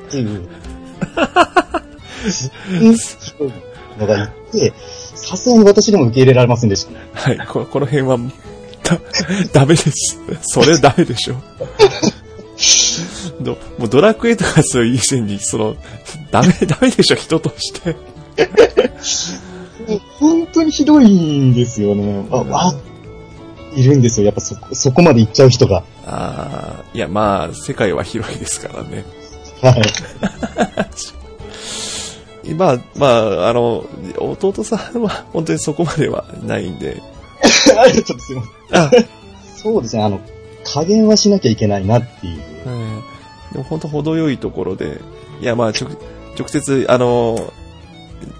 [0.07, 0.39] っていう、
[3.99, 4.73] のがいて、
[5.29, 6.97] さすがに私でも受け入れられませんでしたね。
[7.13, 8.17] はい、ここの辺は、
[8.83, 8.99] だ、
[9.53, 10.19] ダメです。
[10.41, 11.35] それダメでしょ。
[13.39, 15.75] どもうドラクエとかそういう以前に、その、
[16.31, 17.95] ダメ、ダメでしょ、人として。
[20.19, 21.07] 本当にひどい
[21.39, 22.25] んですよね。
[22.31, 22.73] あ、あ、
[23.75, 24.25] いるんですよ。
[24.25, 25.83] やっぱそこ、そこまで行っちゃう人が。
[26.07, 29.05] ああ、いや、まあ、世界は広いですからね。
[29.61, 29.81] はい。
[32.55, 33.85] まあ、まあ、あの、
[34.17, 37.01] 弟さんは本当にそこまではないんで。
[37.77, 39.01] あちょっとすいません。
[39.01, 39.05] あ、
[39.55, 40.03] そうですね。
[40.03, 40.19] あの、
[40.63, 42.41] 加減はしなきゃいけないなっていう。
[42.65, 43.03] うん
[43.51, 45.01] でも本当程よいところで、
[45.41, 45.89] いや、まあ、直、
[46.37, 47.51] 直接、あの、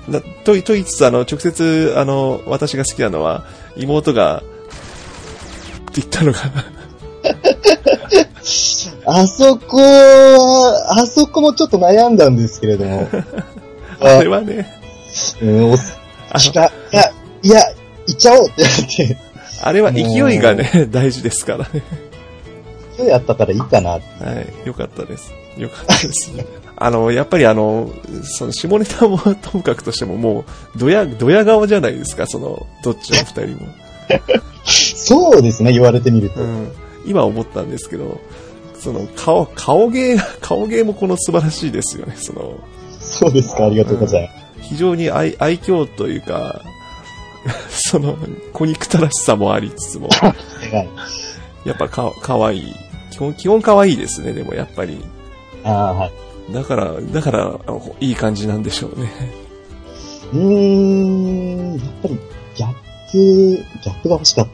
[0.08, 3.46] なと、と言いつつ、あの、直接、あの、私が好きなのは、
[3.76, 4.42] 妹が、っ
[5.94, 6.40] て言ったのが、
[9.06, 13.10] あそこは、あそこもちょっと悩んだんですけれども。
[14.02, 14.68] あれはね、
[15.42, 15.76] うん、い
[16.54, 16.72] や、
[17.42, 17.62] いや、
[18.08, 19.18] 行っちゃおうってなって、
[19.62, 20.02] あれは勢
[20.36, 21.84] いがね、大事ですからね。
[22.98, 23.92] 今日やったからいいかな。
[23.92, 24.00] は
[24.64, 25.34] い、よかったです。
[25.58, 26.32] よかったです。
[26.76, 27.92] あの、やっぱりあの、
[28.24, 30.46] その下ネタもともかくとしてもも
[30.76, 33.68] う、ドヤ、ドヤ顔じゃないですか、その、どっちの二人も。
[34.66, 36.42] そうですね、言われてみると。
[36.42, 36.72] うん。
[37.06, 38.20] 今思ったんですけど、
[38.80, 42.60] その、顔、顔芸が、顔芸もこの素晴らしいですよね、その、
[43.20, 44.70] そうですか、ありがとうございます。
[44.70, 46.62] 非常に愛、愛嬌というか、
[47.70, 48.18] その、
[48.54, 50.90] 小憎たらしさもありつつも、 はい。
[51.66, 52.76] やっぱか、かわいい。
[53.12, 55.04] 基本、基本かわいいですね、でもやっぱり。
[55.64, 56.54] ああ、はい。
[56.54, 57.60] だから、だから、
[58.00, 59.12] いい感じなんでしょうね。
[60.34, 62.20] うーん、やっぱり
[62.56, 62.74] ギャッ
[63.12, 64.48] プ、ギャップが欲しかっ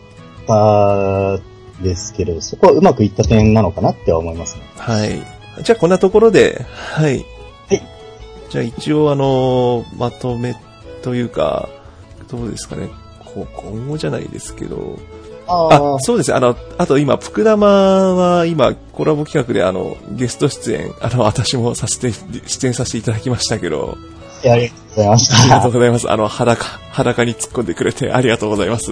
[0.48, 1.40] た
[1.84, 4.62] ですけど、そこはうまくいった点なのかなっては思いますね。
[4.78, 5.22] はい。
[5.64, 7.26] じゃあ、こんなところで、はい。
[8.46, 8.52] はい。
[8.52, 10.56] じゃあ、一応、あのまとめ
[11.02, 11.70] というか、
[12.30, 12.90] どうですかね。
[13.24, 14.98] こう今後じゃないですけど、
[15.48, 16.38] ああ、そうですね。
[16.38, 22.12] あの、あと今、福玉は今、コラボ企画であの、ゲスト出演、あの、私もさせて、
[22.48, 23.98] 出演させていただきましたけど、
[24.48, 25.78] あ、ありがとうございましありがとうた。
[25.78, 26.12] ございます。
[26.12, 28.92] あの、裸、裸に突っ込んでくれてありがとうございます。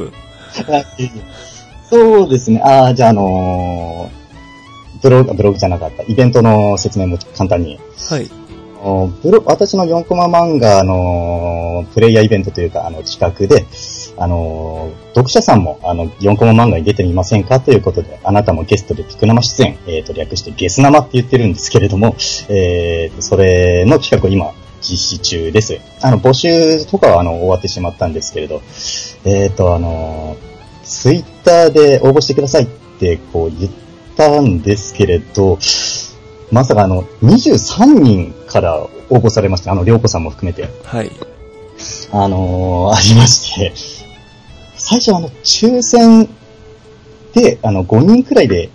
[1.90, 2.62] そうですね。
[2.64, 4.24] ああ、じゃあ、あのー
[5.04, 6.04] ブログ、ブログじゃなかった。
[6.04, 7.78] イベントの説明も簡単に。
[8.10, 8.32] はい。
[8.84, 13.66] ブロ私の4コマ漫画のプレイヤーイベントというか、あの、企画で、
[14.18, 22.16] あの、読者さんも、あの、4コマ漫画に出てみませんかということで、あなたもゲストでピク生出演、えっ、と、略してゲス生って言ってるんですけれども、
[22.50, 25.80] えーと、それの企画を今、実施中です。
[26.02, 28.62] あの、募集とかは、あの、終わってしまったんですけれど、
[29.24, 30.36] えっ、と、あの、
[30.84, 32.68] ツイッターで応募してくださいっ
[33.00, 33.72] て、こう、言っ
[34.18, 35.58] たんですけれど、
[36.52, 41.12] まさかあの、23人から応募されまして、あの、りょうこさんも含めて、はい。
[42.12, 43.74] あのーありまして、
[44.76, 46.30] 最初あの、抽選
[47.34, 48.70] で、あの、5人くらいで、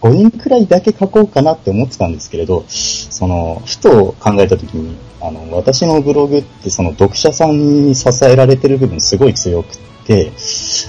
[0.00, 10.32] 5人くらいだけ書こうかなって思ってたんですけれど、その、ふと考えたときに、あの、私のブログってその読者さんに支えられてる部分すごい強くって、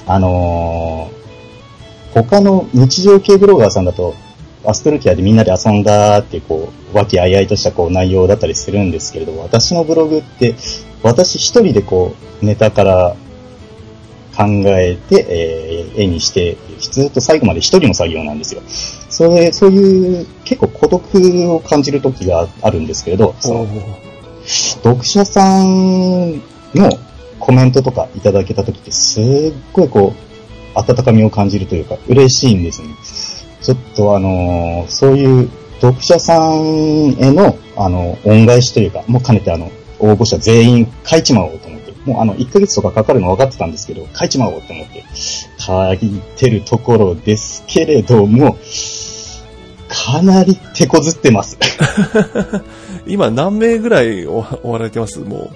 [0.07, 1.25] あのー
[2.15, 4.13] 他の日常系ブロガーさんだと、
[4.67, 10.55] アストルティアでみんなで遊んだってこう、和気あいあいとしたこう内容だったりするんですけれども、私のブログって、
[11.03, 13.15] 私一人でこう、ネタから
[14.35, 18.61] 考えて、えー絵にして、ずっと最後まで一人の作業なんですよ。
[19.09, 23.67] それ、そういう結構孤独を感じる時があるんですけれど、その
[24.83, 26.33] 読者さん
[26.75, 26.99] の
[27.39, 29.23] コメントとかいただけた時ってすっ
[29.71, 32.89] ごいこう、温かみを感じるというか、嬉しいんですね。
[33.65, 35.49] ちょっとあのーそういう
[35.81, 45.03] 読者さんへの、あの、恩返しというか、もう兼ねてあの、応募者全員書いちまおうと思って、もうあの、1ヶ月とかかかるの分かってたんですけど、書いちまおうと思って、
[45.59, 45.97] 書い
[46.37, 48.57] てるところですけれども、
[49.89, 51.57] かなり手こずってます。
[53.07, 55.19] 今何名ぐらい追われてます？
[55.19, 55.49] も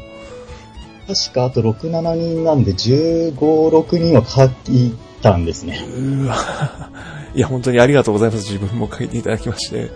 [1.07, 5.83] 確かあと6、7人なんで、15、6人は書いたんですね。
[5.95, 6.23] う。
[6.23, 6.35] うわ。
[7.35, 8.51] いや、本当にありがとうございます。
[8.51, 9.91] 自分も書いていただきまして。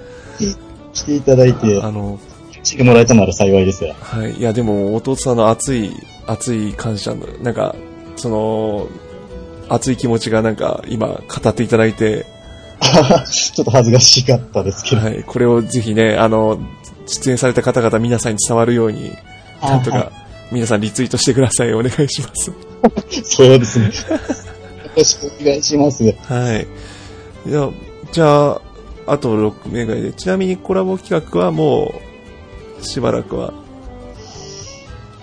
[0.94, 2.20] 来ていただいて、あの、
[2.64, 3.86] 来てもらえたなら幸いです。
[3.86, 4.34] はい。
[4.34, 5.92] いや、でも、弟さんの熱い、
[6.28, 7.76] 熱い感謝の、なんか、
[8.16, 8.88] その、
[9.70, 12.26] 熱い気持ちがなんか、今、語っていただいて、
[13.32, 15.02] ちょっと恥ずかしかったですけど。
[15.02, 15.24] はい。
[15.26, 16.60] これをぜひね、あの、
[17.06, 19.12] 出演された方々皆さんに伝わるように、
[19.62, 20.12] なんとはか、
[20.52, 21.74] 皆さんリツイートしてください。
[21.74, 22.52] お願いします。
[23.24, 23.92] そうですね。
[24.94, 26.04] よろしくお願いします。
[26.04, 26.68] はい。
[27.50, 27.70] いや、
[28.12, 28.62] じゃあ、
[29.08, 31.94] あと6名ぐらいで、ちなみにコラボ企画はも
[32.80, 33.54] う、しばらくは、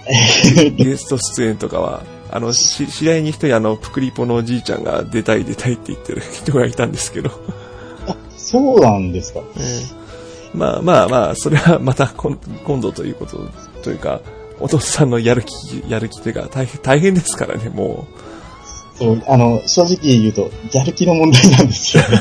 [0.76, 7.30] ゲスト出演とかは、あの、し知り合いに一人あの、プクリポのおじいちゃんが出たい出たいって言ってる人がいたんですけど、
[8.36, 9.40] そうなんですか。
[9.56, 9.62] え
[9.96, 10.00] え
[10.52, 13.38] まあまあまあ、それはまた今今度ということ
[13.82, 14.20] というか、
[14.58, 18.08] お父さんのやる気、やる気というか、大変、大変ですからね、も
[19.00, 22.18] そう、あの、正直言うと、やる気の問題なんですよね。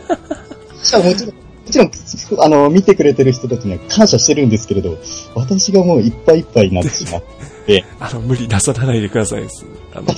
[0.82, 1.34] しかももちろん、も
[1.66, 4.96] ちろん、あの、見てくれてる人たちには感謝してるんですけれど、
[5.34, 7.22] 私がもういっぱいいっぱいになってしまっ
[7.66, 9.66] て、う、あの、無理なさらないでくださいです。
[9.92, 10.12] あの、 は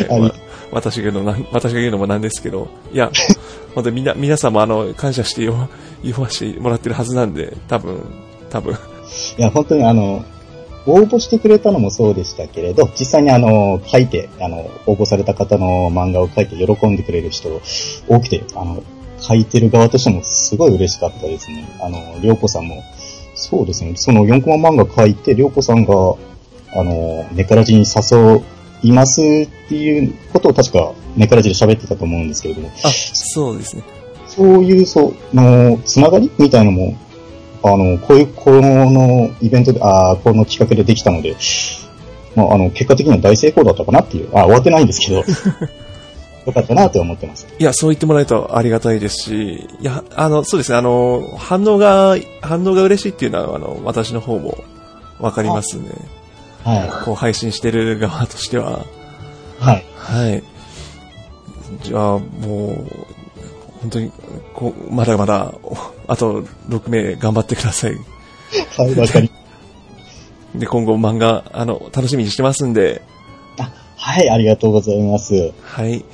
[0.00, 0.32] い、あのまあ
[0.72, 3.10] 私が言うのなん、私が言うのもなんですけど、いや、
[3.74, 5.68] 本当にみんな、皆さんもあの、感謝してよ、
[6.04, 8.00] 言わしてもらってるはずなんで、多分、
[8.50, 8.74] 多分、
[9.38, 10.24] いや、本当にあの、
[10.86, 17.60] 応募してくれたのもそうでしたけれど、実際にあの、書いて、あの、応募された方の漫画を書いて喜んでくれる人
[18.08, 18.82] 多くて、あの、
[19.20, 21.68] 書いてる側としてもすごい嬉しかったですね。
[21.80, 22.82] あの、りょうこさんも、
[23.34, 28.42] そうですね、その4コマ漫画書いて、りょうこさんが、あの、ネカラジに誘
[28.82, 29.24] いますっ
[29.68, 33.82] ていうことを確かネカラジで喋ってたと思うんですけれども、あ、そうですね。
[34.28, 36.96] そういう、そう、の、つながりみたいのも、
[37.62, 41.36] あの、こういう、このイベントで、あーこの企画でできたので、
[42.34, 45.24] まあ、あの、結果的には大成功だったかなっていう、あ、終わってないんですけど、
[46.46, 47.46] よかったなと思ってます。
[47.58, 54.56] いや、そう言ってもらえるとありがたいですし、いや、あの、そうですね、あの、反応が、反応が嬉しいっていうのは、あの、私の方も
[55.18, 55.90] わかりますね。
[56.62, 58.84] はこう、配信してる側としては。
[59.60, 59.64] い。
[59.64, 59.84] はい。
[59.96, 60.42] はい。
[61.82, 63.15] じゃあ、もう、
[63.86, 64.12] 本当に、
[64.52, 65.76] こう、まだまだ、お
[66.08, 67.94] あと6名頑張ってください。
[68.76, 69.30] はい、わかり、
[70.56, 73.02] で、今後漫画、あの、楽しみにしてますんで、
[73.58, 75.52] あ、はい、ありがとうございます。
[75.62, 76.04] はい。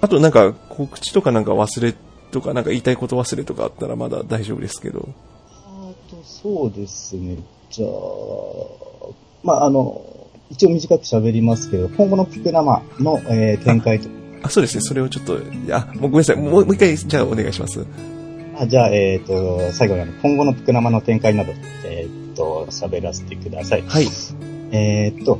[0.00, 1.94] あとなんか、告知とかなんか忘れ
[2.32, 5.08] とか、なんか言いたいこと忘れとかあったらまだ大丈夫ですけど。
[5.48, 7.36] あと、そうですね。
[7.70, 7.90] じゃあ、
[9.44, 10.04] まあ、あの、
[10.50, 14.08] 一応短く喋りますけど、今後のピク生の、えー展開と、
[14.42, 14.80] あ、そうですね。
[14.80, 15.38] それをちょっと、
[15.70, 16.36] あ、もうごめんなさい。
[16.36, 17.84] もうもう一回、じゃあお願いします。
[18.58, 21.52] あじゃあ、えっ、と、最後にあの今後のピク生の展開など、
[21.84, 23.82] えっ、と、喋らせてください。
[23.82, 24.06] はい。
[24.72, 25.38] えーっと、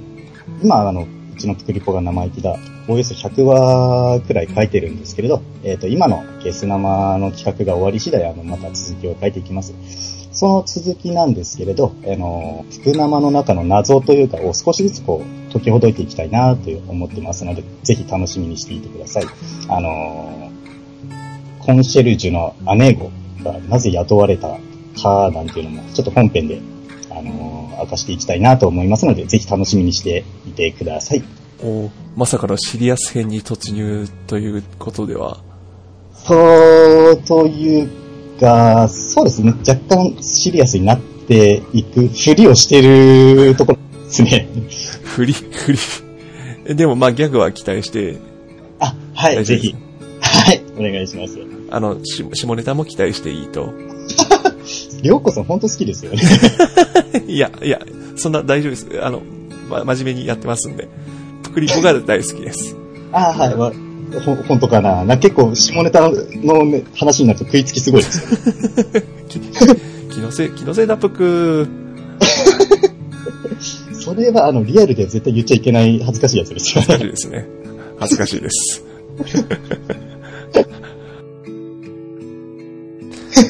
[0.63, 2.57] 今、あの、うちのピクリポが生意気だ、
[2.89, 10.22] およそ100話くらい書いてるんですけれど、えーっと、今のゲス生の企画が終わり次第、あの、また続きを書いていきます。
[10.33, 19.25] その続きなんですけれど、あの、ピク生の中の謎というかを少しずつこう、解きほどいていきたいなと思ってますので、ぜひ楽しみにしていてください。
[19.69, 20.51] あの、
[21.61, 23.11] コンシェルジュの姉子
[23.45, 24.59] がなぜ雇われた
[25.03, 26.61] かなんていうのも、ちょっと本編で
[27.11, 31.23] あのー明かしていきたいなと思いますので、ぜひ楽しみにしていてください。
[31.63, 35.41] おまさかのシリアス編に突入ということでは。
[36.15, 36.35] そ
[37.13, 38.02] うという
[38.43, 44.49] か、そうですね、若干シリアスになっていくふりをしてるところですね。
[45.05, 45.79] 振り、 振り。
[46.67, 48.19] えでもまあギャグは期待して、
[48.81, 49.75] あ、はい、ぜひ。
[50.21, 51.39] はい、お願いします。
[51.71, 53.73] あの、し下ネタも期待していいと。
[55.03, 56.21] りょうこさん本当好きですよね。
[57.27, 57.81] いや、いや、
[58.17, 58.87] そんな大丈夫です。
[59.03, 59.23] あの、
[59.69, 60.89] ま、真面目にやってますんで。
[61.43, 62.77] プクリポが大好きです。
[63.13, 68.39] あはい、まほ本当かなな結構下ネタの、ね、話になると食いつきすごいですよ。
[70.11, 71.69] 気のせい、気のせいだ、プク。
[73.93, 76.87] それはあの、リアルでは絶対言っちゃいけない恥ずかしいやつですよね。
[76.89, 77.47] 恥ずかしいですね。
[77.99, 78.85] 恥ずかしいです。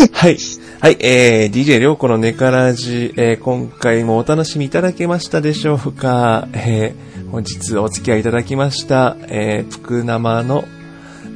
[0.12, 0.36] はい。
[0.80, 6.48] はい、えー、DJ りょうこのネカラジ、えー、今回もお楽しみいただけましたでしょうか？
[6.52, 10.64] えー、本日お付き合いいただきました、えー、ぷく生の、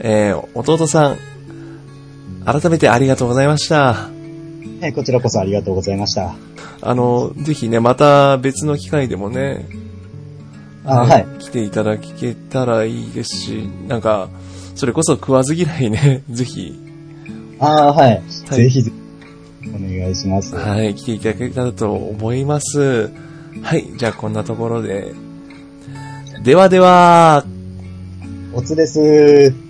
[0.00, 1.18] えー、弟さん、
[2.44, 3.94] 改めてありがとうございました。
[3.94, 4.10] は
[4.82, 6.34] い、こちらこそありがとうございました。
[6.82, 9.66] あの、ぜひね、また別の機会でもね、
[10.84, 11.26] あはい。
[11.38, 14.28] 来ていただけたらいいですし、なんか、
[14.74, 16.78] それこそ食わず嫌いね、 ぜひ、
[17.58, 18.22] ああ、はい。
[18.50, 18.84] ぜひ、
[19.74, 20.54] お願いします。
[20.56, 23.10] はい、来ていただけたらと思います。
[23.62, 25.25] はい、じゃあこんなところで。
[26.42, 27.44] ではでは、
[28.52, 29.65] おつです。